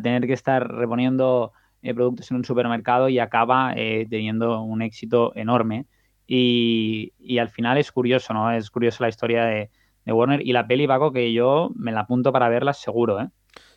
[0.03, 5.35] tener que estar reponiendo eh, productos en un supermercado y acaba eh, teniendo un éxito
[5.35, 5.87] enorme.
[6.27, 8.51] Y, y, al final es curioso, ¿no?
[8.51, 9.71] Es curioso la historia de,
[10.05, 13.29] de Warner y la peli, Paco, que yo me la apunto para verla seguro, ¿eh?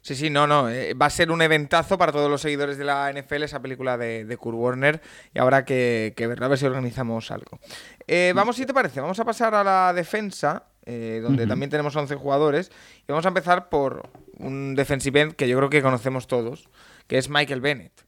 [0.03, 0.71] Sí, sí, no, no.
[0.71, 3.99] Eh, va a ser un eventazo para todos los seguidores de la NFL esa película
[3.99, 5.01] de, de Kurt Warner.
[5.35, 7.59] Y habrá que, que verla, a ver si organizamos algo.
[8.07, 11.95] Eh, vamos, si te parece, vamos a pasar a la defensa, eh, donde también tenemos
[11.95, 12.73] 11 jugadores.
[13.03, 14.09] Y vamos a empezar por
[14.39, 16.71] un defensive end que yo creo que conocemos todos,
[17.07, 18.07] que es Michael Bennett.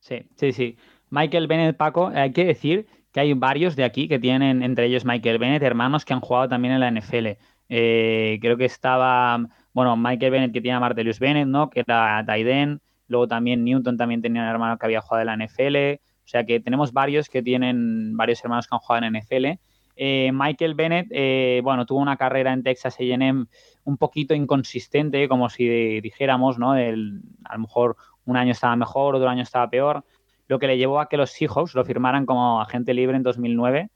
[0.00, 0.78] Sí, sí, sí.
[1.10, 5.04] Michael Bennett, Paco, hay que decir que hay varios de aquí que tienen, entre ellos
[5.04, 7.38] Michael Bennett, hermanos que han jugado también en la NFL.
[7.68, 11.68] creo que estaba bueno, Michael Bennett que tiene a Martellus Bennett, ¿no?
[11.68, 12.80] Que era Taiden.
[13.08, 16.00] Luego también Newton también tenía un hermano que había jugado en la NFL.
[16.00, 19.60] O sea que tenemos varios que tienen varios hermanos que han jugado en NFL.
[19.96, 23.44] Eh, Michael Bennett, eh, bueno, tuvo una carrera en Texas A&M
[23.84, 26.74] un poquito inconsistente, como si dijéramos, ¿no?
[26.74, 30.04] El, a lo mejor un año estaba mejor, otro año estaba peor,
[30.48, 33.90] lo que le llevó a que los Seahawks lo firmaran como agente libre en 2009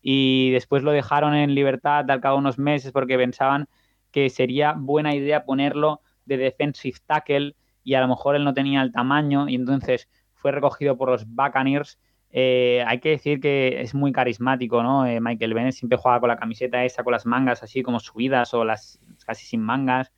[0.00, 3.68] y después lo dejaron en libertad al cabo de unos meses porque pensaban
[4.16, 8.80] que sería buena idea ponerlo de defensive tackle y a lo mejor él no tenía
[8.80, 11.98] el tamaño y entonces fue recogido por los Buccaneers.
[12.30, 15.04] Eh, hay que decir que es muy carismático, ¿no?
[15.04, 18.54] Eh, Michael Bennett siempre juega con la camiseta esa, con las mangas así como subidas
[18.54, 20.10] o las casi sin mangas.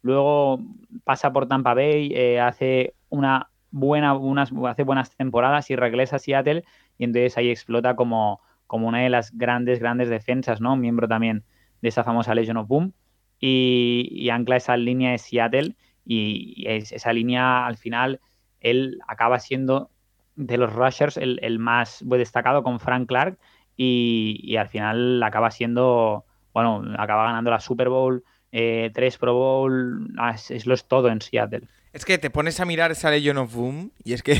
[0.00, 0.60] Luego
[1.02, 6.18] pasa por Tampa Bay, eh, hace una buena, unas, hace buenas temporadas y regresa a
[6.20, 6.62] Seattle
[6.98, 10.76] y entonces ahí explota como, como una de las grandes, grandes defensas, ¿no?
[10.76, 11.42] Miembro también
[11.82, 12.94] de esa famosa Legion of Boom
[13.40, 15.74] y, ancla esa línea de Seattle
[16.04, 18.20] y, esa línea al final
[18.60, 19.90] él acaba siendo
[20.36, 23.38] de los rushers el, más destacado con Frank Clark
[23.76, 28.22] y, al final acaba siendo, bueno, acaba ganando la Super Bowl,
[28.52, 31.66] eh, tres Pro Bowl, ah, es, lo es todo en Seattle.
[31.92, 34.38] Es que te pones a mirar esa Legion of Boom y es que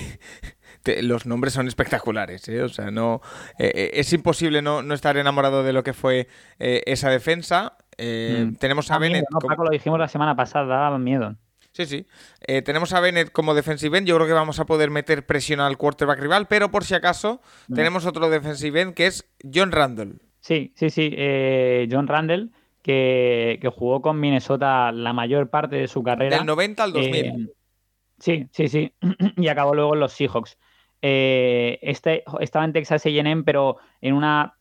[1.03, 2.63] los nombres son espectaculares, ¿eh?
[2.63, 3.23] o sea, no
[3.59, 7.79] es imposible no, estar enamorado de lo que fue esa defensa.
[8.01, 8.55] Mm.
[8.57, 9.25] Tenemos a Bennett.
[9.47, 11.37] Paco, lo dijimos la semana pasada, daba miedo.
[11.73, 12.07] Sí, sí.
[12.65, 14.07] tenemos a Bennett como defensive end.
[14.07, 17.41] Yo creo que vamos a poder meter presión al quarterback rival, pero por si acaso,
[17.69, 17.75] mm.
[17.75, 20.21] tenemos otro defensive end que es John Randall.
[20.41, 21.15] Sí, sí, sí.
[21.91, 22.51] John Randall
[22.83, 26.37] que, jugó con Minnesota la mayor parte de su carrera.
[26.37, 27.15] Del 90 al 2000.
[27.15, 27.49] Eh,
[28.19, 28.93] sí, sí, sí.
[29.37, 30.59] y acabó luego en los Seahawks.
[31.03, 34.55] Eh, este, estaba en Texas A&M, pero en una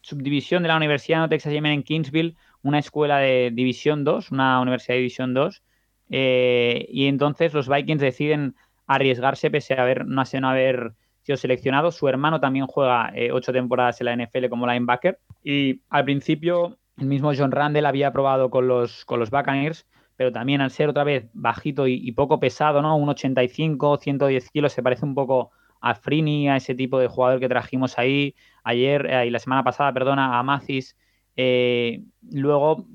[0.00, 4.60] subdivisión de la Universidad de Texas A&M en Kingsville, una escuela de División 2, una
[4.60, 5.62] universidad de División 2.
[6.10, 11.92] Eh, y entonces los Vikings deciden arriesgarse pese a haber, no, no haber sido seleccionado.
[11.92, 15.20] Su hermano también juega ocho temporadas en la NFL como linebacker.
[15.44, 20.30] Y al principio el mismo John Randall había probado con los, con los Buccaneers, pero
[20.32, 22.96] también al ser otra vez bajito y, poco pesado, ¿no?
[22.96, 25.50] Un 85, 110 kilos, se parece un poco
[25.80, 29.64] a Frini, a ese tipo de jugador que trajimos ahí ayer eh, y la semana
[29.64, 30.96] pasada, perdona, a Mathis.
[31.36, 32.86] Eh, luego,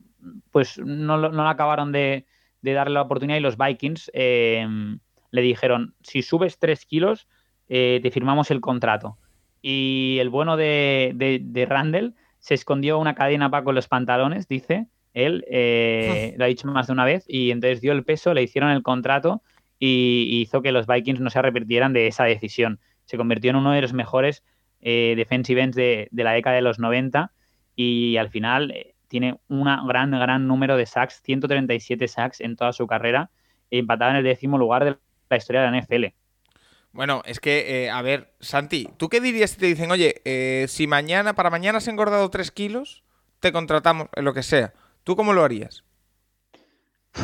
[0.52, 2.26] pues no, no acabaron de,
[2.62, 4.68] darle la oportunidad y los Vikings eh,
[5.32, 7.28] le dijeron, si subes 3 kilos,
[7.68, 9.18] te firmamos el contrato.
[9.62, 14.48] Y el bueno de, de, de Randall se escondió una cadena Paco en los pantalones,
[14.48, 18.34] dice él, eh, lo ha dicho más de una vez, y entonces dio el peso,
[18.34, 19.42] le hicieron el contrato
[19.80, 22.80] y, hizo que los Vikings no se arrepintieran de esa decisión.
[23.06, 24.44] Se convirtió en uno de los mejores
[24.82, 27.32] eh, defensive ends de, la década de los 90
[27.82, 32.74] y al final eh, tiene un gran, gran número de sacks, 137 sacks en toda
[32.74, 33.32] su carrera,
[33.72, 34.98] empatado en el décimo lugar de
[35.30, 36.14] la historia de la NFL.
[36.92, 40.66] Bueno, es que, eh, a ver, Santi, ¿tú qué dirías si te dicen, oye, eh,
[40.68, 43.06] si mañana, para mañana has engordado 3 kilos,
[43.40, 44.74] te contratamos en lo que sea?
[45.06, 45.86] ¿Tú cómo lo harías?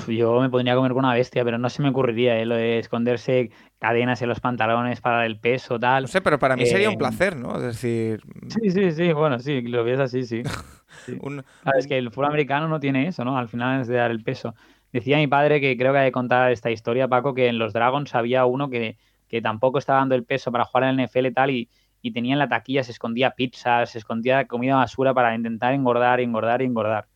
[0.08, 2.46] Yo me podría comer con una bestia, pero no se me ocurriría ¿eh?
[2.46, 6.04] lo de esconderse cadenas en los pantalones para el peso, tal.
[6.04, 7.56] No sé, pero para mí sería un placer, ¿no?
[7.58, 8.22] Es decir.
[8.48, 10.44] Sí, sí, sí, bueno, sí, lo ves así, sí.
[11.78, 13.38] Es que el fútbol americano no tiene eso, ¿no?
[13.38, 14.56] Al final es de dar el peso.
[14.94, 17.74] Decía mi padre que creo que hay que contar esta historia, Paco, que en los
[17.74, 21.26] Dragons había uno que que tampoco estaba dando el peso para jugar en el NFL
[21.26, 21.70] y tal, y,
[22.14, 26.62] tenía en la taquilla, se escondía pizzas, se escondía comida basura para intentar engordar, engordar
[26.62, 27.08] y engordar.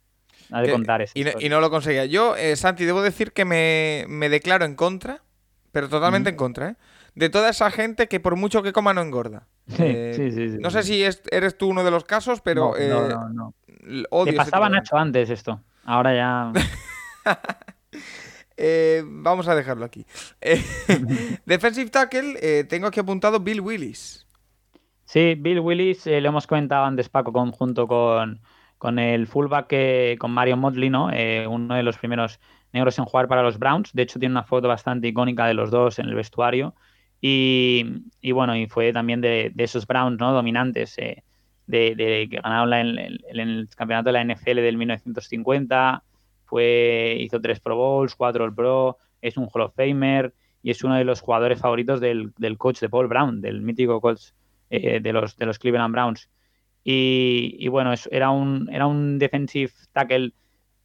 [0.49, 1.13] Nada de contar eso.
[1.15, 2.05] Y, no, lo conseguía.
[2.05, 5.21] Yo, eh, Santi, debo decir que me, declaro en contra,
[5.71, 6.75] pero totalmente en contra, ¿eh?
[7.15, 9.47] De toda esa gente que por mucho que coma no engorda.
[9.79, 12.73] Eh, sí, sí, sí, no sé si eres tú uno de los casos, pero...
[12.79, 13.53] No, no, no.
[14.09, 15.62] Odio pasaba Nacho antes esto.
[15.85, 16.51] Ahora ya...
[18.62, 20.05] Eh, vamos a dejarlo aquí.
[20.41, 20.62] Eh,
[21.45, 24.27] defensive tackle, eh, tengo aquí apuntado Bill Willis.
[25.05, 28.41] Sí, Bill Willis, lo hemos comentado antes, Paco, junto con,
[28.80, 31.12] con el fullback, con Mario Motley, ¿no?
[31.48, 32.39] uno de los primeros
[32.74, 33.92] negros en jugar para los Browns.
[33.94, 36.74] De hecho, tiene una foto bastante icónica de los dos en el vestuario.
[37.22, 37.84] Y,
[38.34, 40.34] bueno, y fue también de, esos Browns, ¿no?
[40.34, 41.24] Dominantes, de,
[41.68, 42.98] de, que ganaron en
[43.39, 46.04] el campeonato de la NFL del 1950
[46.50, 50.84] fue, hizo tres Pro Bowls, cuatro All Pro, es un Hall of Famer y es
[50.84, 54.32] uno de los jugadores favoritos del, coach de Paul Brown, del mítico coach
[54.72, 56.28] eh, de, los, de los Cleveland Browns.
[56.84, 60.34] Y, bueno, era, un, era un defensive tackle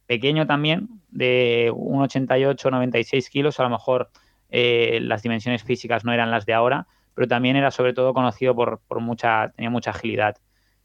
[0.05, 4.11] pequeño también, de 1,88, 96 kilos, a lo mejor
[4.49, 8.55] eh, las dimensiones físicas no eran las de ahora, pero también era sobre todo conocido
[8.55, 10.37] por, mucha, tenía mucha agilidad.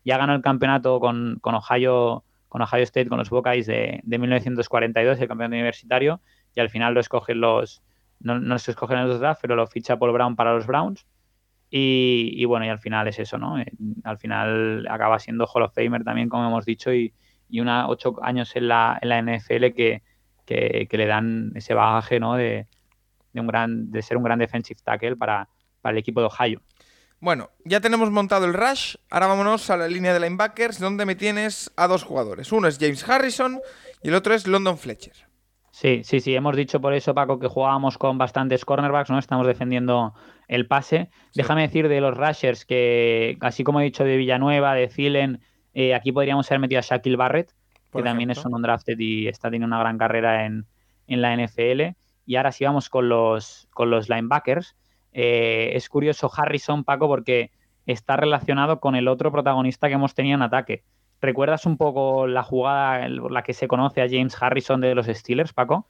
[0.05, 4.19] Ya ganó el campeonato con, con Ohio con Ohio State, con los Buckeyes de, de
[4.19, 6.21] 1942, el campeón universitario,
[6.53, 7.81] y al final lo escogen los,
[8.19, 11.07] no, no se escogen en los draft, pero lo ficha Paul Brown para los Browns.
[11.73, 13.59] Y, bueno, y al final es eso, ¿no?
[13.61, 17.15] Eh, al final acaba siendo Hall of Famer también, como hemos dicho, y,
[17.49, 20.03] y una ocho años en la, en la NFL que,
[20.45, 22.35] que, le dan ese bagaje, ¿no?
[22.35, 22.67] De,
[23.33, 25.49] de, un gran, de ser un gran defensive tackle para,
[25.81, 26.61] para el equipo de Ohio.
[27.21, 28.97] Bueno, ya tenemos montado el rush.
[29.11, 32.51] Ahora vámonos a la línea de linebackers, donde me tienes a dos jugadores.
[32.51, 33.61] Uno es James Harrison
[34.03, 35.30] y el otro es London Fletcher.
[35.81, 36.35] Sí, sí, sí.
[36.35, 39.19] Hemos dicho por eso, Paco, que jugábamos con bastantes cornerbacks, ¿no?
[39.19, 40.13] Estamos defendiendo
[40.47, 41.09] el pase.
[41.35, 45.41] Déjame decir de los rushers que, así como he dicho de Villanueva, de Zielen,
[45.73, 47.55] eh, aquí podríamos haber metido a Shaquille Barrett,
[47.95, 50.67] que también es un undrafted y está teniendo una gran carrera en,
[51.07, 51.97] en la NFL.
[52.27, 54.77] Y ahora sí vamos con los, con los linebackers.
[55.15, 57.53] Eh, es curioso Harrison, Paco, porque
[57.87, 60.85] está relacionado con el otro protagonista que hemos tenido en ataque.
[61.21, 65.53] ¿Recuerdas un poco la jugada la que se conoce a James Harrison de los Steelers,
[65.53, 65.87] Paco?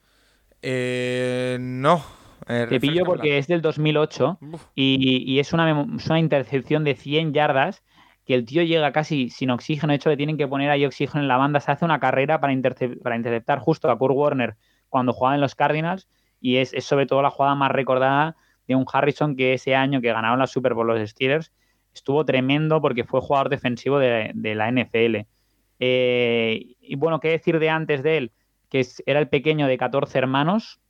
[0.62, 2.02] Eh, no.
[2.48, 4.38] Eh, Te pillo porque es del 2008
[4.74, 7.82] y, es, una, una, intercepción de 100 yardas
[8.26, 9.92] que el tío llega casi sin oxígeno.
[9.92, 11.60] De hecho, le tienen que poner ahí oxígeno en la banda.
[11.60, 12.52] Se hace una carrera para,
[13.02, 14.56] para interceptar justo a Kurt Warner
[14.88, 16.08] cuando jugaba en los Cardinals
[16.40, 20.00] y es, es sobre todo la jugada más recordada Tiene un Harrison que ese año
[20.00, 21.52] que ganaron la Super Bowl los Steelers
[21.94, 25.26] estuvo tremendo porque fue jugador defensivo de, la NFL.
[25.78, 28.32] Eh, y bueno, ¿qué decir de antes de él?
[28.68, 30.80] Que era el pequeño de 14 hermanos,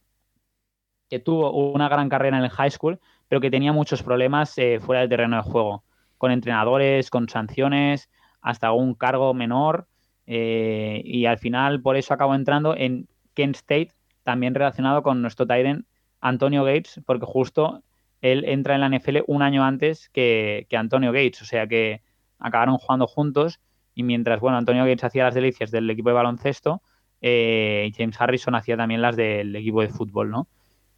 [1.09, 4.81] que tuvo una gran carrera en el high school, pero que tenía muchos problemas eh,
[4.81, 5.85] fuera del terreno de juego,
[6.19, 8.11] con entrenadores, con sanciones,
[8.41, 9.87] hasta un cargo menor.
[10.27, 15.47] Eh, y al final, por eso acabó entrando en Kent State, también relacionado con nuestro
[15.47, 15.87] Tyrant
[16.21, 17.83] Antonio Gates, porque justo
[18.21, 22.03] él entra en la NFL un año antes que, Antonio Gates, o sea que
[22.39, 23.61] acabaron jugando juntos
[23.95, 26.83] y mientras, bueno, Antonio Gates hacía las delicias del equipo de baloncesto,
[27.21, 30.49] eh, James Harrison hacía también las del equipo de fútbol, ¿no?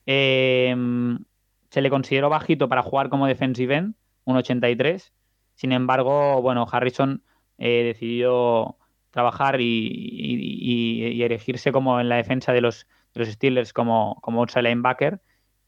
[0.06, 0.74] Eh,
[1.70, 5.12] se le consideró bajito para jugar como defensive end, un 83.
[5.54, 7.22] Sin embargo, bueno, Harrison
[7.58, 8.76] eh, decidió
[9.10, 15.20] trabajar y, erigirse como en la defensa de los, los Steelers como, como outside linebacker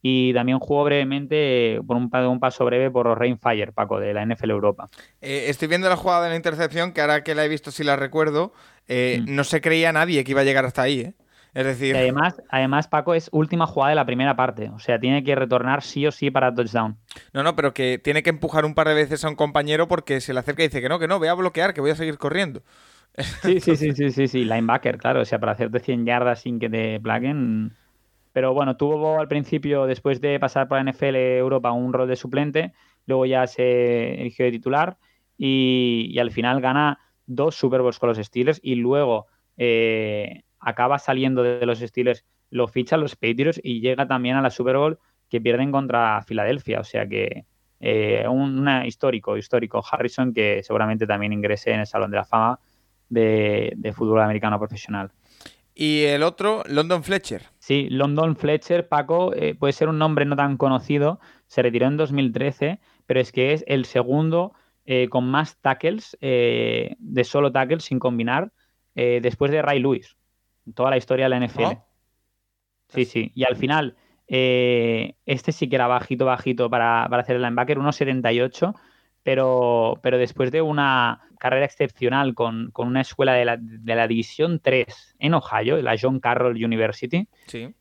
[0.07, 4.51] y también jugó brevemente por un, un paso breve por Rainfire, Paco, de la NFL
[4.51, 4.87] Europa.
[5.19, 7.83] Eh, estoy viendo la jugada de la intercepción, que ahora que la he visto si
[7.83, 8.53] la recuerdo,
[8.87, 9.35] eh, mm.
[9.35, 11.13] no se creía nadie que iba a llegar hasta ahí, ¿eh?
[11.55, 11.97] Es decir...
[11.97, 14.69] además, además, Paco, es última jugada de la primera parte.
[14.75, 16.97] O sea, tiene que retornar sí o sí para touchdown.
[17.33, 20.21] No, no, pero que tiene que empujar un par de veces a un compañero porque
[20.21, 21.95] se le acerca y dice que no, que no, voy a bloquear, que voy a
[21.95, 22.61] seguir corriendo.
[23.41, 25.21] Sí, sí, sí, sí, sí, sí, linebacker, claro.
[25.21, 27.71] O sea, para hacerte 100 yardas sin que te plaguen.
[28.35, 32.17] Pero bueno, tuvo al principio, después de pasar por la NFL Europa, un rol de
[32.17, 32.73] suplente.
[33.05, 34.97] Luego ya se eligió de titular
[35.37, 41.43] y, al final gana dos Super Bowls con los Steelers y luego eh, acaba saliendo
[41.43, 45.39] de los Steelers, lo fichan los Patriots y llega también a la Super Bowl que
[45.39, 46.81] pierden contra Filadelfia.
[46.81, 47.45] O sea que
[47.79, 52.59] eh, un histórico, histórico Harrison que seguramente también ingrese en el Salón de la Fama
[53.07, 55.13] de, fútbol americano profesional.
[55.73, 57.54] Y el otro, London Fletcher.
[57.65, 61.97] Sí, London Fletcher, Paco, eh, puede ser un nombre no tan conocido, se retiró en
[61.97, 64.53] 2013, pero es que es el segundo
[64.85, 68.51] eh, con más tackles, eh, de solo tackles sin combinar,
[68.93, 70.15] después de Ray Lewis,
[70.75, 71.63] toda la historia de la NFL.
[71.63, 71.87] Oh.
[72.89, 73.95] Sí, sí, y al final,
[74.27, 78.75] este sí que era bajito, bajito para, para hacer el linebacker, 1,78
[79.25, 84.59] pero, pero después de una carrera excepcional con, una escuela de la, de la, División
[84.61, 87.27] 3 en Ohio, la John Carroll University,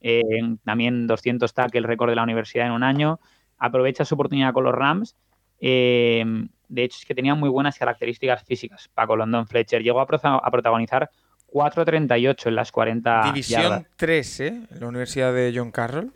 [0.01, 0.23] eh,
[0.65, 3.21] también 200 tackles, récord de la universidad en un año,
[3.59, 5.17] aprovecha su oportunidad con los Rams.
[5.61, 6.25] Eh,
[6.69, 8.89] de hecho, es que tenía muy buenas características físicas.
[8.95, 11.11] Paco London Fletcher llegó a, a protagonizar
[11.53, 14.61] 4.38 en las 40 División 3, ¿eh?
[14.81, 16.11] La Universidad de John Carroll.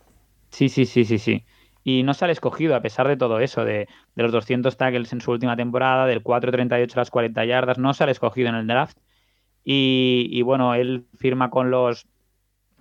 [0.49, 1.45] Sí, sí, sí, sí, sí
[1.89, 5.31] y no sale escogido a pesar de todo eso, de, los 200 tackles en su
[5.31, 8.99] última temporada, del 4.38 a las 40 yardas, no sale escogido en el draft.
[9.65, 12.07] Y, bueno, él firma con los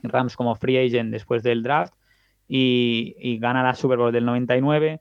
[0.04, 1.94] Rams como free agent después del draft
[2.50, 5.00] y, gana la Super Bowl del 99.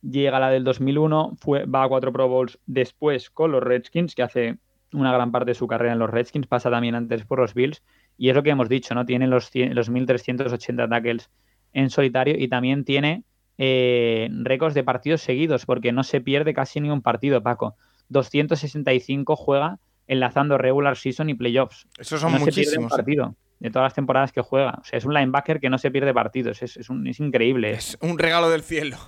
[0.00, 4.22] Llega la del 2001, fue, va a cuatro Pro Bowls después con los Redskins, que
[4.22, 4.56] hace
[4.94, 7.82] una gran parte de su carrera en los Redskins, pasa también antes por los Bills.
[8.16, 9.04] Y es lo que hemos dicho, ¿no?
[9.04, 11.30] Tiene los, los 1.380 tackles
[11.74, 13.24] en solitario y también tiene
[13.58, 17.76] eh, récords de partidos seguidos porque no se pierde casi ningún partido, Paco.
[18.08, 21.86] 265 juega enlazando regular season y playoffs.
[21.98, 22.90] Esos son muchísimos.
[22.90, 24.78] Se partido de todas las temporadas que juega.
[24.80, 26.62] O sea, es un linebacker que no se pierde partidos.
[26.62, 27.72] Es, es, un, es increíble.
[27.72, 28.98] Es un regalo del cielo.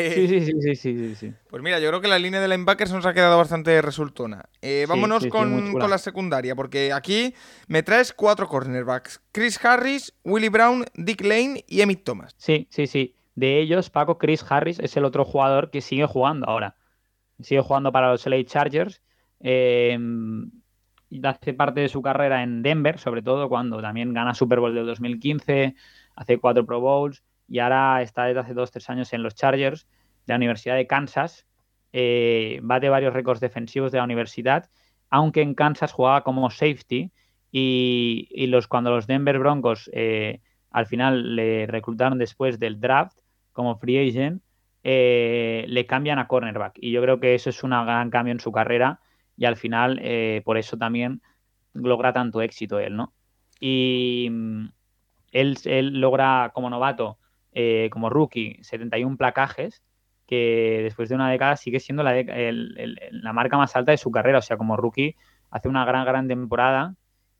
[0.00, 2.92] Eh, sí, sí, sí, sí, sí, Pues mira, yo creo que la línea de linebackers
[2.92, 4.44] nos ha quedado bastante resultona.
[4.62, 7.34] Eh, vámonos con, la secundaria, porque aquí
[7.66, 9.20] me traes cuatro cornerbacks.
[9.32, 12.36] Chris Harris, Willie Brown, Dick Lane y Emmett Thomas.
[12.38, 13.16] Sí, sí, sí.
[13.34, 16.76] De ellos, Paco, Chris Harris es el otro jugador que sigue jugando ahora.
[17.40, 19.02] Sigue jugando para los LA Chargers.
[19.40, 19.98] Eh,
[21.24, 24.86] hace parte de su carrera en Denver, sobre todo cuando también gana Super Bowl del
[24.86, 25.74] 2015,
[26.14, 29.88] hace cuatro Pro Bowls y ahora está desde hace dos, tres años en los Chargers
[30.26, 31.46] de la Universidad de Kansas.
[31.92, 34.70] Eh, bate varios récords defensivos de la universidad,
[35.08, 37.10] aunque en Kansas jugaba como safety
[37.50, 43.18] y, los, cuando los Denver Broncos eh, al final le reclutaron después del draft
[43.52, 44.42] como free agent,
[44.84, 46.74] eh, le cambian a cornerback.
[46.76, 49.00] Y yo creo que eso es un gran cambio en su carrera
[49.36, 50.02] y al final
[50.44, 51.22] por eso también
[51.72, 53.14] logra tanto éxito él, ¿no?
[53.60, 54.66] Y mm,
[55.32, 57.18] él, él logra como novato
[57.60, 59.82] eh, como rookie 71 placajes,
[60.28, 64.38] que después de una década sigue siendo la, la, marca más alta de su carrera.
[64.38, 65.16] O sea, como rookie
[65.50, 66.94] hace una gran, gran temporada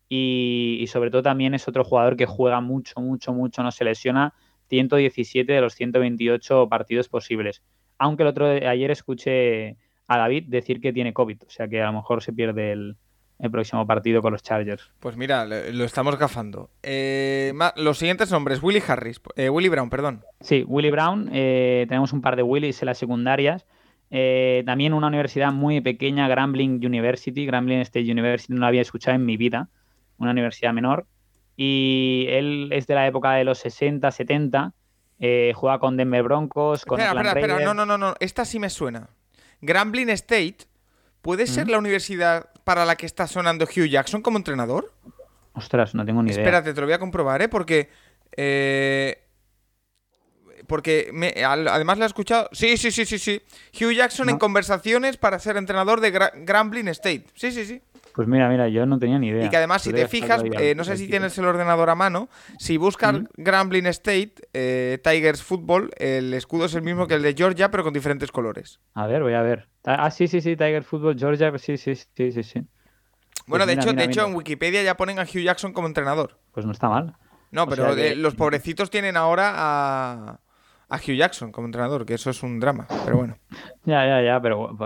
[0.09, 4.35] y, sobre todo también es otro jugador que juega mucho, mucho, mucho, no se lesiona
[4.66, 7.62] 117 de los 128 partidos posibles.
[7.97, 9.77] Aunque el otro ayer escuché
[10.09, 12.97] a David decir que tiene COVID, o sea que a lo mejor se pierde el,
[13.39, 14.91] el próximo partido con los Chargers.
[15.01, 16.70] Pues mira, lo estamos gafando.
[16.82, 20.24] Eh, los siguientes nombres, Willy Harris, eh, Willy Brown, perdón.
[20.41, 23.66] Sí, Willy Brown, eh, tenemos un par de Willys en las secundarias.
[24.11, 29.24] también una universidad muy pequeña, Grambling University, Grambling State University, no la había escuchado en
[29.24, 29.68] mi vida,
[30.18, 31.07] una universidad menor.
[31.57, 34.72] Y él es de la época de los 60, 70,
[35.55, 38.70] juega con Denver Broncos, con espera, espera, espera, no, no, no, no, esta sí me
[38.70, 39.11] suena.
[39.61, 40.68] Grambling State
[41.22, 44.93] ¿Puede ser la universidad para la que está sonando Hugh Jackson como entrenador?
[45.55, 46.43] Ostras, no tengo ni idea.
[46.43, 47.49] Espérate, te lo voy a comprobar, ¿eh?
[47.49, 47.89] Porque.
[48.37, 49.25] Eh,
[50.66, 51.11] porque
[51.47, 52.51] además le he escuchado.
[52.53, 53.41] Sí, sí, sí, sí, sí.
[53.73, 57.25] Hugh Jackson en conversaciones para ser entrenador de Grambling State.
[57.33, 57.81] Sí, sí, sí.
[58.19, 59.47] Pues mira, mira, yo no tenía ni idea.
[59.47, 62.29] Y que además, si te fijas, eh, no sé si tienes el ordenador a mano,
[62.59, 67.35] si buscas Grambling State, eh, Tigers Football, el escudo es el mismo que el de
[67.35, 68.81] Georgia, pero con diferentes colores.
[68.95, 69.69] A ver, voy a ver.
[69.85, 72.61] Ah, sí, sí, sí, Tigers Football, Georgia, sí, sí, sí, sí, sí.
[73.47, 76.41] Bueno, pues de hecho, de hecho en Wikipedia ya ponen a Hugh Jackson como entrenador.
[76.51, 77.14] Pues no está mal.
[77.53, 80.41] No, pero los pobrecitos tienen ahora a,
[80.89, 83.39] a Hugh Jackson como entrenador, que eso es un drama, pero bueno.
[83.85, 84.77] ya, ya, ya, pero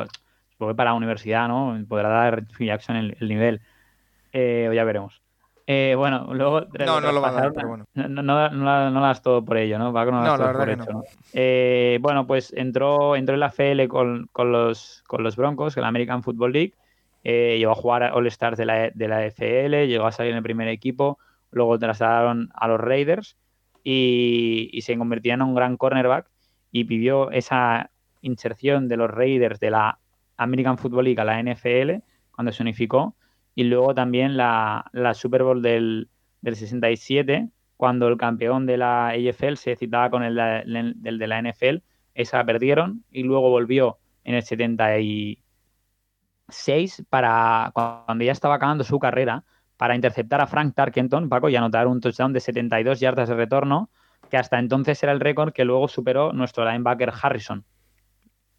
[0.62, 1.76] Supongo para la universidad, ¿no?
[1.88, 3.60] Podrá dar Jackson el, nivel.
[4.32, 5.20] Eh, ya veremos.
[5.66, 6.60] Eh, bueno, luego.
[6.86, 7.84] No, no lo va a dar, pero bueno.
[7.94, 9.90] No, no, no, das todo por ello, ¿no?
[9.90, 11.02] no, la verdad que no.
[11.32, 15.82] Eh, bueno, pues entró, entró en la FL con, con, los, con los Broncos, en
[15.82, 16.74] la American Football League.
[17.24, 20.44] llegó a jugar All Stars de la, de la FL, llegó a salir en el
[20.44, 21.18] primer equipo.
[21.50, 23.36] Luego trasladaron a los Raiders
[23.82, 26.30] y, y se convirtió en un gran cornerback
[26.70, 27.90] y vivió esa
[28.20, 29.98] inserción de los Raiders de la
[30.36, 33.16] American Football League a la NFL cuando se unificó
[33.54, 36.08] y luego también la, Super Bowl del,
[36.42, 40.36] 67 cuando el campeón de la AFL se citaba con el,
[40.96, 41.82] del de la NFL,
[42.14, 49.44] esa perdieron y luego volvió en el 76 para cuando ya estaba acabando su carrera
[49.76, 53.90] para interceptar a Frank Tarkenton, Paco, y anotar un touchdown de 72 yardas de retorno,
[54.30, 57.64] que hasta entonces era el récord que luego superó nuestro linebacker Harrison.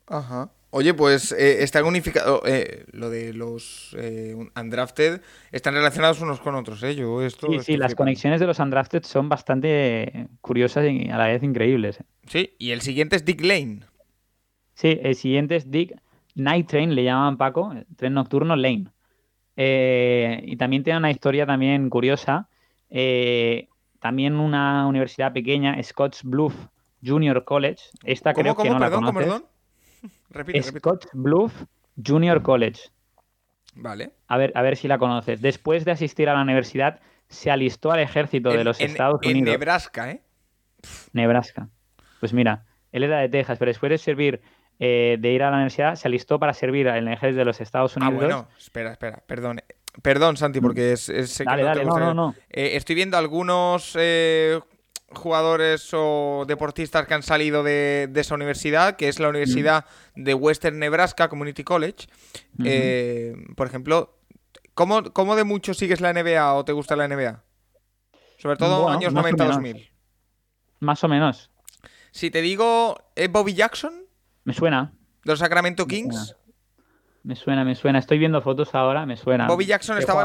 [0.07, 0.49] Ajá.
[0.75, 2.41] Oye, pues eh, está unificado.
[2.47, 5.21] Eh, lo de los eh, undrafted
[5.51, 6.95] están relacionados unos con otros, ¿eh?
[6.95, 7.45] Yo esto.
[7.47, 11.99] Sí, sí, las conexiones de los undrafted son bastante curiosas y a la vez increíbles.
[12.25, 13.81] Sí, y el siguiente es Dick Lane.
[14.73, 15.95] Sí, el siguiente es Dick
[16.33, 18.87] Night Train, le llamaban Paco, tren nocturno Lane.
[19.55, 22.49] y también tiene una historia también curiosa.
[23.99, 26.55] también una universidad pequeña, Scotch Bluff
[27.05, 27.83] Junior College.
[28.03, 29.23] Esta creo que no la conoces.
[29.23, 29.52] perdón?
[30.61, 31.53] Scott Bluff
[31.95, 32.81] Junior College.
[33.75, 34.11] Vale.
[34.27, 35.41] A ver, a ver si la conoces.
[35.41, 39.37] Después de asistir a la universidad, se alistó al ejército de los Estados Unidos.
[39.37, 40.21] En Nebraska, ¿eh?
[41.13, 41.69] Nebraska.
[42.19, 44.41] Pues mira, él era de Texas, pero después de servir,
[44.79, 47.59] eh, de ir a la universidad, se alistó para servir en el ejército de los
[47.61, 48.13] Estados Unidos.
[48.15, 49.61] Ah, bueno, espera, espera, perdón.
[50.01, 51.07] Perdón, Santi, porque es,
[51.45, 52.35] dale, dale, no, no, no.
[52.49, 54.59] Eh, estoy viendo algunos eh,
[55.17, 59.85] jugadores o deportistas que han salido de, esa universidad, que es la Universidad
[60.15, 62.07] de Western Nebraska Community College.
[62.63, 64.17] Eh, por ejemplo,
[64.73, 67.43] ¿cómo, de mucho sigues la NBA o te gusta la NBA?
[68.37, 69.89] Sobre todo años 90-2000.
[70.79, 71.49] Más o menos.
[72.11, 74.05] Si te digo, ¿es Bobby Jackson?
[74.43, 74.93] Me suena.
[75.23, 76.35] ¿De los Sacramento Kings?
[77.23, 77.99] Me suena, me suena.
[77.99, 79.47] Estoy viendo fotos ahora, me suena.
[79.47, 80.23] Bobby Jackson estaba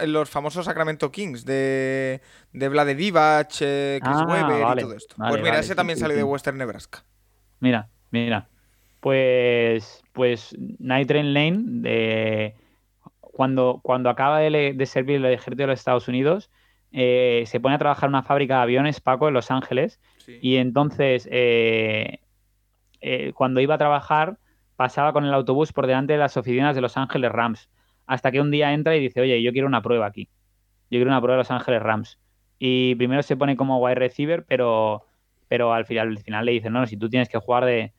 [0.00, 2.22] en los, famosos Sacramento Kings de,
[2.54, 5.16] de Vlade Divac, eh, Chris ah, Webber y todo esto.
[5.16, 7.04] pues mira, ese también salió de Western Nebraska.
[7.58, 8.48] Mira, mira.
[9.00, 12.54] Pues, pues Night Train Lane, de,
[13.20, 16.50] cuando, cuando acaba de, servir el ejército de los Estados Unidos,
[16.90, 20.00] eh, se pone a trabajar en una fábrica de aviones, Paco, en Los Ángeles.
[20.40, 22.20] Y entonces, eh,
[23.34, 24.38] cuando iba a trabajar
[24.80, 27.68] pasaba con el autobús por delante de las oficinas de Los Ángeles Rams,
[28.06, 30.30] hasta que un día entra y dice, oye, yo quiero una prueba aquí.
[30.90, 32.18] Yo quiero una prueba de Los Ángeles Rams.
[32.58, 35.04] Y primero se pone como wide receiver, pero,
[35.48, 37.92] pero al, final, al final le dicen, no, no, si tú tienes que jugar de,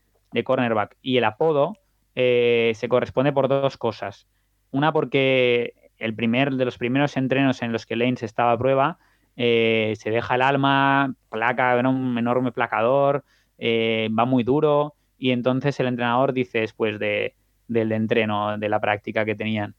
[0.44, 0.98] cornerback.
[1.04, 1.78] Y el apodo
[2.16, 4.26] eh, se corresponde por dos cosas.
[4.72, 8.58] Una porque el primer de los primeros entrenos en los que Lane se estaba a
[8.58, 8.98] prueba,
[9.36, 13.24] eh, se deja el alma, placa, un enorme placador,
[13.60, 17.36] eh, va muy duro y entonces el entrenador dice después de,
[17.68, 19.76] del entreno, de la práctica que tenían,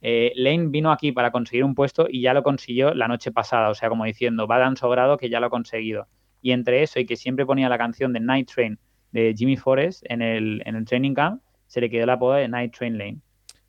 [0.00, 3.68] eh, Lane vino aquí para conseguir un puesto y ya lo consiguió la noche pasada,
[3.68, 6.08] o sea, como diciendo, va tan sobrado que ya lo ha conseguido.
[6.40, 8.78] Y entre eso y que siempre ponía la canción de Night Train
[9.12, 12.48] de Jimmy Forrest en el, en el training camp, se le quedó el apodo de
[12.48, 13.18] Night Train Lane.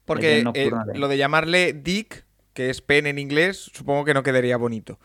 [0.05, 4.55] Porque eh, lo de llamarle Dick, que es pen en inglés, supongo que no quedaría
[4.55, 4.97] bonito.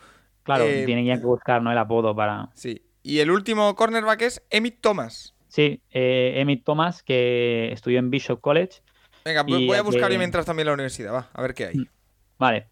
[0.43, 1.69] Claro, eh, tienen que buscar ¿no?
[1.69, 2.49] el apodo para...
[2.53, 2.81] Sí.
[3.01, 5.32] Y el último cornerback es Emmett Thomas.
[5.53, 8.81] Sí, eh, Emmett Thomas, que estudió en Bishop College.
[9.23, 11.87] Venga, voy a buscar mientras también la universidad, va, a ver qué hay.
[12.39, 12.69] Vale.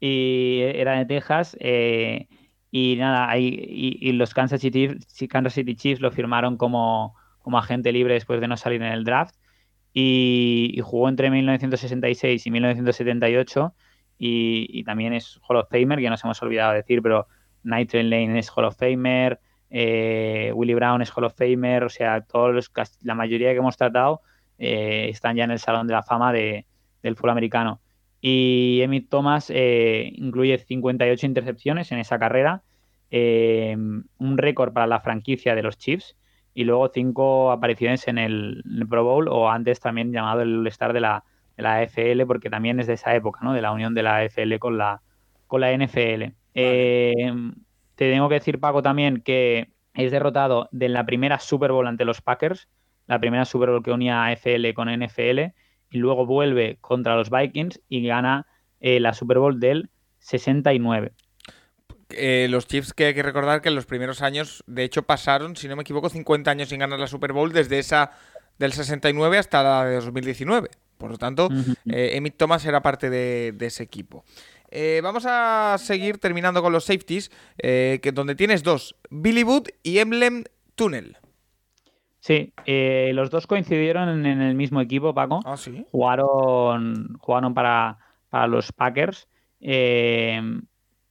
[0.00, 1.56] Y era de Texas.
[1.60, 2.26] Eh,
[2.72, 8.14] y nada, y, los Kansas City, Kansas City Chiefs lo firmaron como, como agente libre
[8.14, 9.36] después de no salir en el draft.
[9.92, 13.74] Y, jugó entre 1966 y 1978.
[14.18, 17.28] Y, también es Hall of Famer, que nos hemos olvidado de decir, pero
[17.62, 19.38] Night Train Lane es Hall of Famer.
[19.76, 21.82] Eh, Willie Brown es Hall of Famer.
[21.82, 22.70] O sea, todos
[23.02, 24.22] la mayoría que hemos tratado
[24.56, 26.64] eh, están ya en el Salón de la Fama de,
[27.02, 27.80] del fútbol americano.
[28.20, 32.62] Y Emmitt Thomas eh, incluye 58 intercepciones en esa carrera,
[33.10, 36.16] eh, un récord para la franquicia de los Chiefs
[36.54, 41.00] y luego cinco apariciones en el, Pro Bowl o antes también llamado el All-Star de
[41.00, 41.24] la,
[41.56, 43.52] de la AFL porque también es de esa época, ¿no?
[43.52, 45.02] de la unión de la AFL con la,
[45.48, 46.32] con la NFL.
[46.54, 47.32] Eh,
[47.94, 52.04] te tengo que decir, Paco, también que es derrotado de la primera Super Bowl ante
[52.04, 52.68] los Packers,
[53.06, 55.52] la primera Super Bowl que unía AFL con NFL
[55.90, 58.46] y luego vuelve contra los Vikings y gana
[58.80, 61.12] eh, la Super Bowl del 69.
[62.10, 65.56] Eh, los Chiefs que hay que recordar que en los primeros años, de hecho, pasaron,
[65.56, 68.12] si no me equivoco, 50 años sin ganar la Super Bowl desde esa
[68.58, 70.70] del 69 hasta la de 2019.
[70.98, 71.48] Por lo tanto,
[71.86, 74.24] eh, Emmett Thomas era parte de, ese equipo.
[75.02, 80.44] Vamos a seguir terminando con los safeties, que donde tienes dos, Billy Wood y Emblem
[80.74, 81.16] Tunnel.
[82.24, 85.40] Sí, eh, los dos coincidieron en, el mismo equipo, Paco.
[85.44, 85.84] Ah, sí.
[85.90, 87.98] Jugaron, jugaron para,
[88.48, 89.28] los Packers.
[89.60, 90.40] Eh,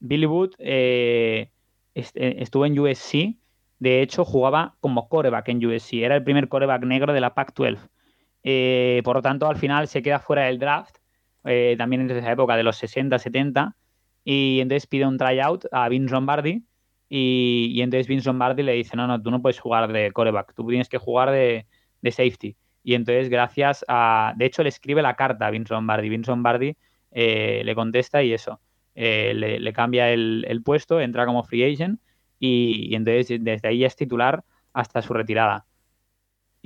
[0.00, 1.52] Billy Wood eh,
[1.94, 3.36] estuvo en USC.
[3.78, 6.02] De hecho, jugaba como coreback en USC.
[6.02, 9.02] Era el primer coreback negro de la Pac-12.
[9.04, 10.96] por lo tanto, al final se queda fuera del draft.
[11.44, 13.76] También en esa época de los 60, 70.
[14.24, 16.64] Y entonces pide un tryout a Vince Lombardi
[17.08, 20.66] y, entonces Vince Lombardi le dice, no, no, tú no puedes jugar de coreback, tú
[20.66, 21.66] tienes que jugar de,
[22.10, 22.56] safety.
[22.82, 24.34] Y entonces, gracias a...
[24.36, 26.08] De hecho, le escribe la carta a Vince Lombardi.
[26.08, 26.76] Vince Lombardi
[27.12, 28.60] eh, le contesta y eso.
[28.94, 32.00] Eh, le, cambia el, puesto, entra como free agent
[32.38, 35.66] y, entonces desde ahí es titular hasta su retirada.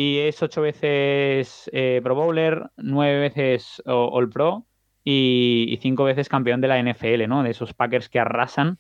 [0.00, 4.64] Y es ocho veces eh, Pro Bowler, nueve veces All Pro
[5.02, 7.42] y, cinco veces campeón de la NFL, ¿no?
[7.42, 8.78] De esos Packers que arrasan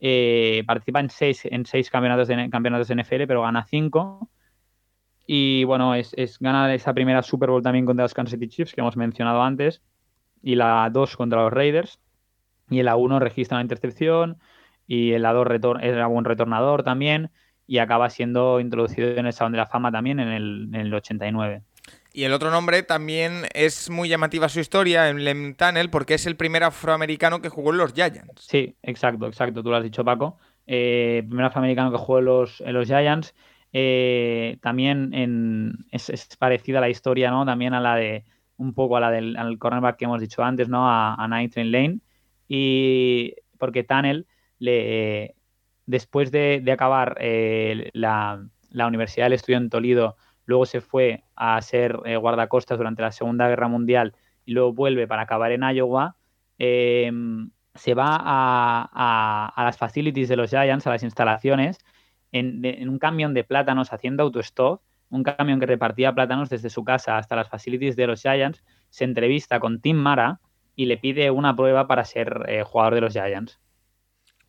[0.00, 4.28] eh, participa en seis, en seis campeonatos, de, campeonatos NFL, pero gana cinco.
[5.24, 8.74] Y bueno, es, es gana esa primera Super Bowl también contra los Kansas City Chiefs
[8.74, 9.84] que hemos mencionado antes.
[10.42, 12.00] Y la 2 contra los Raiders.
[12.70, 14.38] Y en la 1 registra una intercepción.
[14.88, 15.46] Y en la 2
[15.80, 17.30] era buen retornador también.
[17.66, 20.94] Y acaba siendo introducido en el Salón de la Fama también en el, en el
[20.94, 21.62] 89.
[22.16, 26.24] Y el otro nombre también es muy llamativa su historia, en Lem Tunnel, porque es
[26.24, 28.40] el primer afroamericano que jugó en los Giants.
[28.40, 30.38] Sí, exacto, exacto, tú lo has dicho, Paco.
[30.66, 33.34] Eh, primer afroamericano que jugó en los, en los Giants.
[33.70, 37.44] Eh, también es, parecida la historia, ¿no?
[37.44, 38.24] También a la de,
[38.56, 40.88] un poco a la del cornerback que hemos dicho antes, ¿no?
[40.88, 41.98] A, a Night Train Lane.
[42.48, 44.26] Y porque Tunnel,
[44.58, 45.34] le,
[45.86, 51.98] después de, acabar eh, la, Universidad del Estudio en Toledo, luego se fue a ser
[52.04, 54.14] eh, guardacostas durante la Segunda Guerra Mundial
[54.44, 56.16] y luego vuelve para acabar en Iowa,
[56.58, 61.78] em, se va a, las facilities de los Giants, a las instalaciones,
[62.32, 67.18] en, un camión de plátanos haciendo autostop, un camión que repartía plátanos desde su casa
[67.18, 70.40] hasta las facilities de los Giants, se entrevista con Tim Mara
[70.74, 73.60] y le pide una prueba para ser eh, jugador de los Giants.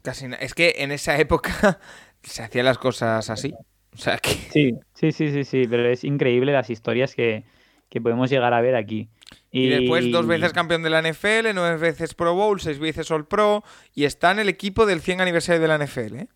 [0.07, 1.81] Casi es que en esa época
[2.23, 3.53] se hacían las cosas así.
[3.93, 7.43] Sí, sí, sí, sí, sí, pero es increíble las historias que,
[8.01, 9.09] podemos llegar a ver aquí.
[9.51, 9.67] Y...
[9.67, 13.65] después dos veces campeón de la NFL, nueve veces Pro Bowl, seis veces All Pro
[13.93, 16.15] y está en el equipo del 100 aniversario de la NFL.
[16.15, 16.27] ¿eh?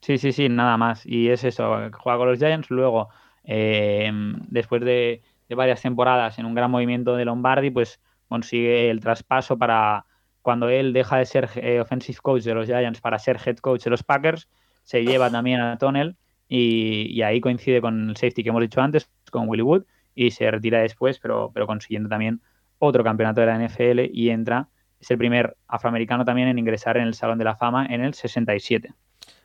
[0.00, 1.06] Sí, sí, sí, nada más.
[1.06, 3.10] Y es eso, juega con los Giants, luego
[3.44, 4.10] eh,
[4.48, 10.04] después de, varias temporadas en un gran movimiento de Lombardi, pues consigue el traspaso para
[10.44, 13.84] cuando él deja de ser eh, offensive coach de los Giants para ser head coach
[13.84, 14.46] de los Packers,
[14.82, 16.16] se lleva también a Tonnell
[16.46, 19.84] y, ahí coincide con el safety que hemos dicho antes, con Willy Wood,
[20.14, 22.42] y se retira después, pero, pero consiguiendo también
[22.78, 24.68] otro campeonato de la NFL y entra,
[25.00, 28.12] es el primer afroamericano también en ingresar en el Salón de la Fama en el
[28.12, 28.92] 67.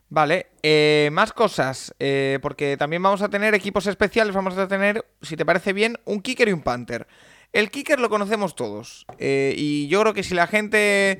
[0.09, 5.05] Vale, eh, más cosas, eh, porque también vamos a tener equipos especiales, vamos a tener,
[5.21, 7.07] si te parece bien, un kicker y un panther.
[7.51, 11.19] El kicker lo conocemos todos, eh, y yo creo que si la gente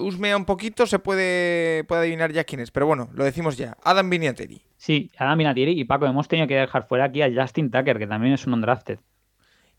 [0.00, 3.76] usmea un poquito se puede, puede adivinar ya quién es, pero bueno, lo decimos ya,
[3.82, 4.62] Adam Vinatieri.
[4.76, 8.06] Sí, Adam Vinatieri y Paco, hemos tenido que dejar fuera aquí a Justin Tucker, que
[8.06, 8.98] también es un undrafted.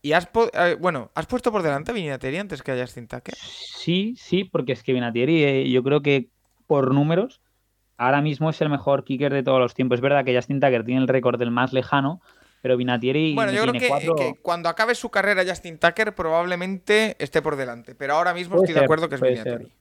[0.02, 3.34] Y has, eh, bueno, ¿has puesto por delante a Vinatieri antes que a Justin Tucker?
[3.34, 6.30] Sí, sí, porque es que Vinatieri eh, yo creo que
[6.66, 7.40] por números
[7.96, 9.96] ahora mismo es el mejor kicker de todos los tiempos.
[9.96, 12.20] Es verdad que Justin Tucker tiene el récord del más lejano,
[12.66, 17.54] pero Vinatieri bueno, yo creo que, cuando acabe su carrera Justin Tucker probablemente esté por
[17.54, 19.72] delante, pero ahora mismo estoy de acuerdo que es Vinatieri.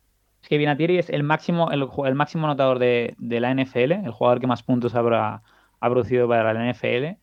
[0.43, 4.11] Es que Vinatieri es el máximo, el, el máximo anotador de, de, la NFL, el
[4.11, 5.41] jugador que más puntos habrá,
[5.79, 7.17] ha producido para la NFL.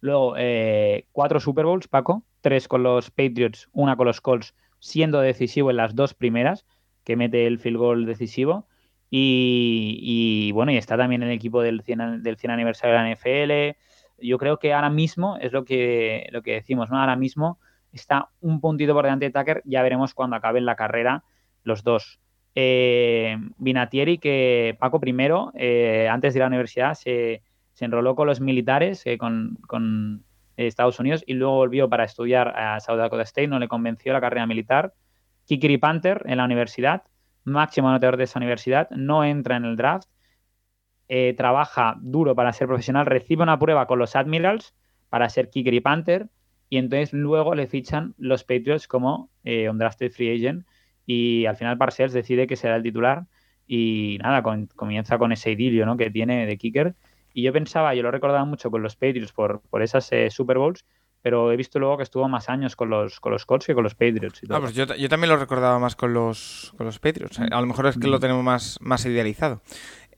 [0.00, 5.20] Luego, eh, cuatro Super Bowls, Paco, tres con los Patriots, una con los Colts, siendo
[5.20, 6.64] decisivo en las dos primeras,
[7.04, 8.66] que mete el field goal decisivo.
[9.10, 13.10] Y, bueno, y está también en el equipo del 100, del 100 aniversario de la
[13.10, 13.78] NFL.
[14.18, 16.98] Yo creo que ahora mismo es lo que, lo que decimos, ¿no?
[16.98, 17.58] Ahora mismo
[17.92, 19.62] está un puntito por delante de Tucker.
[19.64, 21.24] Ya veremos cuando acaben la carrera
[21.64, 22.20] los dos.
[22.54, 27.42] Eh, Vinatieri, que Paco primero, eh, antes de ir a la universidad, se,
[27.72, 32.48] se enroló con los militares, eh, con, con, Estados Unidos, y luego volvió para estudiar
[32.48, 34.92] a South Dakota State, no le convenció la carrera militar.
[35.46, 37.02] Kikiri Panther en la universidad,
[37.42, 40.08] máximo anotador de esa universidad, no entra en el draft,
[41.14, 44.74] eh, trabaja duro para ser profesional, recibe una prueba con los Admirals
[45.10, 46.28] para ser Kikiri Panther,
[46.70, 50.66] y entonces luego le fichan los Patriots como eh, un drafted free agent,
[51.04, 53.26] y al final Parcells decide que será el titular,
[53.66, 54.42] y nada,
[54.74, 55.98] comienza con ese idilio ¿no?
[55.98, 56.94] que tiene de kicker
[57.34, 60.56] y yo pensaba, yo lo recordaba mucho con los Patriots por, por esas eh, Super
[60.56, 60.86] Bowls,
[61.22, 63.84] pero he visto luego que estuvo más años con los, con los Colts que con
[63.84, 64.42] los Patriots.
[64.42, 64.58] Y todo.
[64.58, 67.38] Ah, pues yo, yo, también lo recordaba más con los, con los Patriots.
[67.38, 68.20] A lo mejor es que lo mm.
[68.20, 69.62] tenemos más, más idealizado.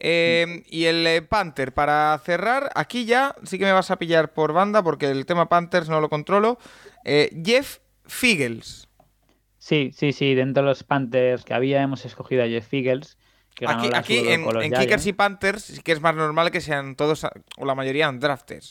[0.01, 4.33] Eh, y el eh, Panther, para cerrar, aquí ya sí que me vas a pillar
[4.33, 6.59] por banda porque el tema Panthers no lo controlo.
[7.05, 8.89] Jeff Figgles.
[9.59, 13.17] Sí, sí, sí, dentro de los Panthers que había hemos escogido a Jeff Figgles
[13.67, 17.25] aquí, aquí en, Kickers y Panthers sí que es más normal que sean todos,
[17.57, 18.63] o la mayoría, undrafted.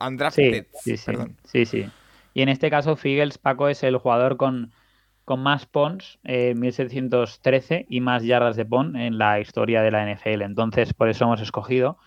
[0.00, 1.12] undrafted sí, sí,
[1.44, 1.86] sí, sí,
[2.34, 4.72] Y en este caso, Figels, Paco, es el jugador con,
[5.28, 10.02] con más pons, eh, 1713, y más yardas de pon en la historia de la
[10.02, 10.40] NFL.
[10.40, 11.98] Entonces, por eso hemos escogido.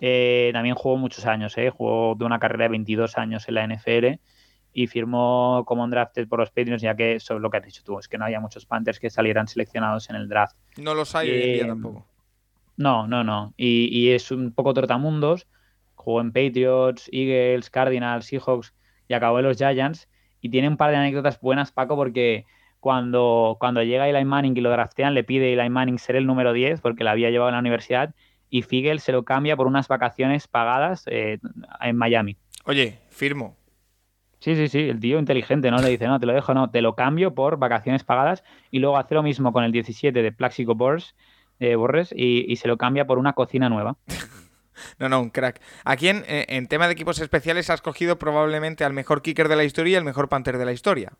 [0.00, 3.64] Eh, también jugó muchos años, eh, jugó de una carrera de 22 años en la
[3.66, 4.20] NFL
[4.74, 7.82] y firmó como un drafted por los Patriots, ya que es lo que has dicho
[7.82, 10.54] tú, es que no había muchos Panthers que salieran seleccionados en el draft.
[10.76, 12.06] No los hay hoy en día tampoco.
[12.76, 13.54] No, no, no.
[13.56, 15.46] Y, es un poco trotamundos.
[15.94, 18.74] Jugó en Patriots, Eagles, Cardinals, Seahawks
[19.08, 20.06] y acabó en los Giants.
[20.42, 22.44] Y tiene un par de anécdotas buenas, Paco, porque
[22.80, 26.52] cuando, cuando llega Eli Manning y lo draftean, le pide Eli Manning ser el número
[26.52, 28.14] 10 porque la había llevado a la universidad
[28.50, 31.38] y Figel se lo cambia por unas vacaciones pagadas eh,
[31.80, 32.36] en Miami.
[32.64, 33.56] Oye, firmo.
[34.40, 35.78] Sí, sí, sí, el tío inteligente, ¿no?
[35.78, 38.96] Le dice, no, te lo dejo, no, te lo cambio por vacaciones pagadas y luego
[38.96, 41.16] hace lo mismo con el 17 de Plaxico Borges,
[41.58, 43.96] eh, Borges y, se lo cambia por una cocina nueva.
[45.00, 45.60] no, no, un crack.
[45.84, 49.64] Aquí en, en, tema de equipos especiales has cogido probablemente al mejor kicker de la
[49.64, 51.12] historia y el mejor panther de la historia.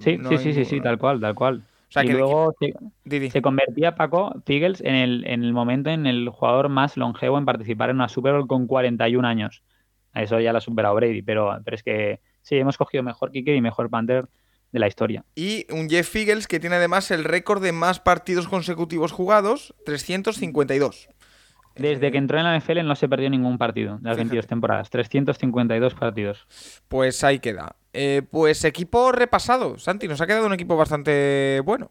[0.00, 1.62] Sí, sí, sí, sí, sí, tal cual, tal cual.
[1.88, 6.06] O sea, y que luego se, convertía Paco Figels en el, en el momento en
[6.06, 9.62] el jugador más longevo en participar en una Super Bowl con 41 años.
[10.14, 13.54] Eso ya lo ha superado Brady, pero, pero es que Sí, hemos cogido mejor kicker
[13.54, 14.28] y mejor Panther
[14.72, 15.24] de la historia.
[15.34, 21.08] Y un Jeff Figgles que tiene además el récord de más partidos consecutivos jugados, 352.
[21.80, 24.90] Desde que entró en la NFL no se perdió ningún partido de las 22 temporadas.
[24.90, 26.46] 352 partidos.
[26.88, 27.76] Pues ahí queda.
[27.94, 29.78] Eh, pues equipo repasado.
[29.78, 31.90] Santi, nos ha quedado un equipo bastante bueno.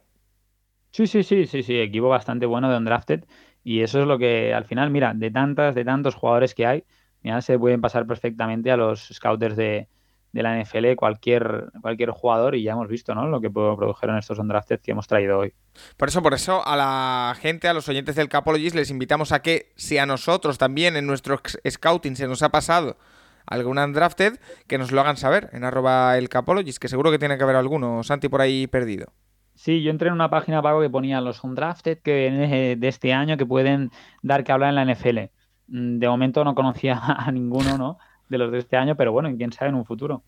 [0.91, 1.79] Sí, sí, sí, sí, sí.
[1.79, 3.25] Equipo bastante bueno de Undrafted.
[3.63, 6.83] Y eso es lo que al final, mira, de tantas, de tantos jugadores que hay,
[7.23, 9.87] ya se pueden pasar perfectamente a los scouters de,
[10.31, 13.27] de la NFL cualquier, cualquier jugador y ya hemos visto ¿no?
[13.27, 15.53] lo que produjeron estos undrafted que hemos traído hoy.
[15.97, 19.41] Por eso, por eso a la gente, a los oyentes del Capologist les invitamos a
[19.41, 22.97] que si a nosotros también en nuestro scouting se nos ha pasado
[23.45, 27.37] algún undrafted, que nos lo hagan saber en arroba el Capologist, que seguro que tiene
[27.37, 29.07] que haber alguno, Santi, por ahí perdido.
[29.55, 33.35] Sí, yo entré en una página pago que ponía los undrafted que de este año
[33.35, 35.31] que pueden dar que hablar en la NFL.
[35.67, 37.97] Mm, de momento no conocía a ninguno, ¿no?
[38.29, 40.23] De los de este año, pero bueno, quién sabe en un futuro.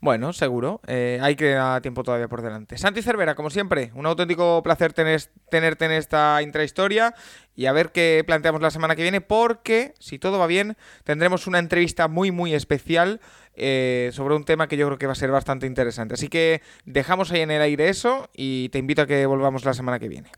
[0.00, 0.80] Bueno, seguro.
[0.86, 2.76] Eh, hay que dar tiempo todavía por delante.
[2.76, 7.14] Santi Cervera, como siempre, un auténtico placer tenerte en esta intrahistoria
[7.54, 11.46] y a ver qué planteamos la semana que viene, porque si todo va bien, tendremos
[11.46, 13.20] una entrevista muy, muy especial
[13.54, 16.14] eh, sobre un tema que yo creo que va a ser bastante interesante.
[16.14, 19.72] Así que dejamos ahí en el aire eso y te invito a que volvamos la
[19.72, 20.30] semana que viene.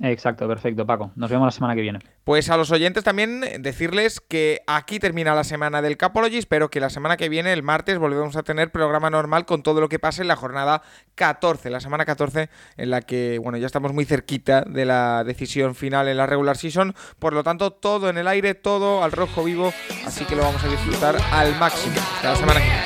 [0.00, 1.10] Exacto, perfecto, Paco.
[1.16, 2.00] Nos vemos la semana que viene.
[2.24, 6.80] Pues a los oyentes también decirles que aquí termina la semana del Capology, pero que
[6.80, 9.98] la semana que viene, el martes, volvemos a tener programa normal con todo lo que
[9.98, 10.82] pase en la jornada
[11.14, 15.74] 14, la semana 14, en la que, bueno, ya estamos muy cerquita de la decisión
[15.74, 16.94] final en la regular season.
[17.18, 19.72] Por lo tanto, todo en el aire, todo al rojo vivo,
[20.04, 21.96] así que lo vamos a disfrutar al máximo.
[22.16, 22.85] Hasta la semana que viene.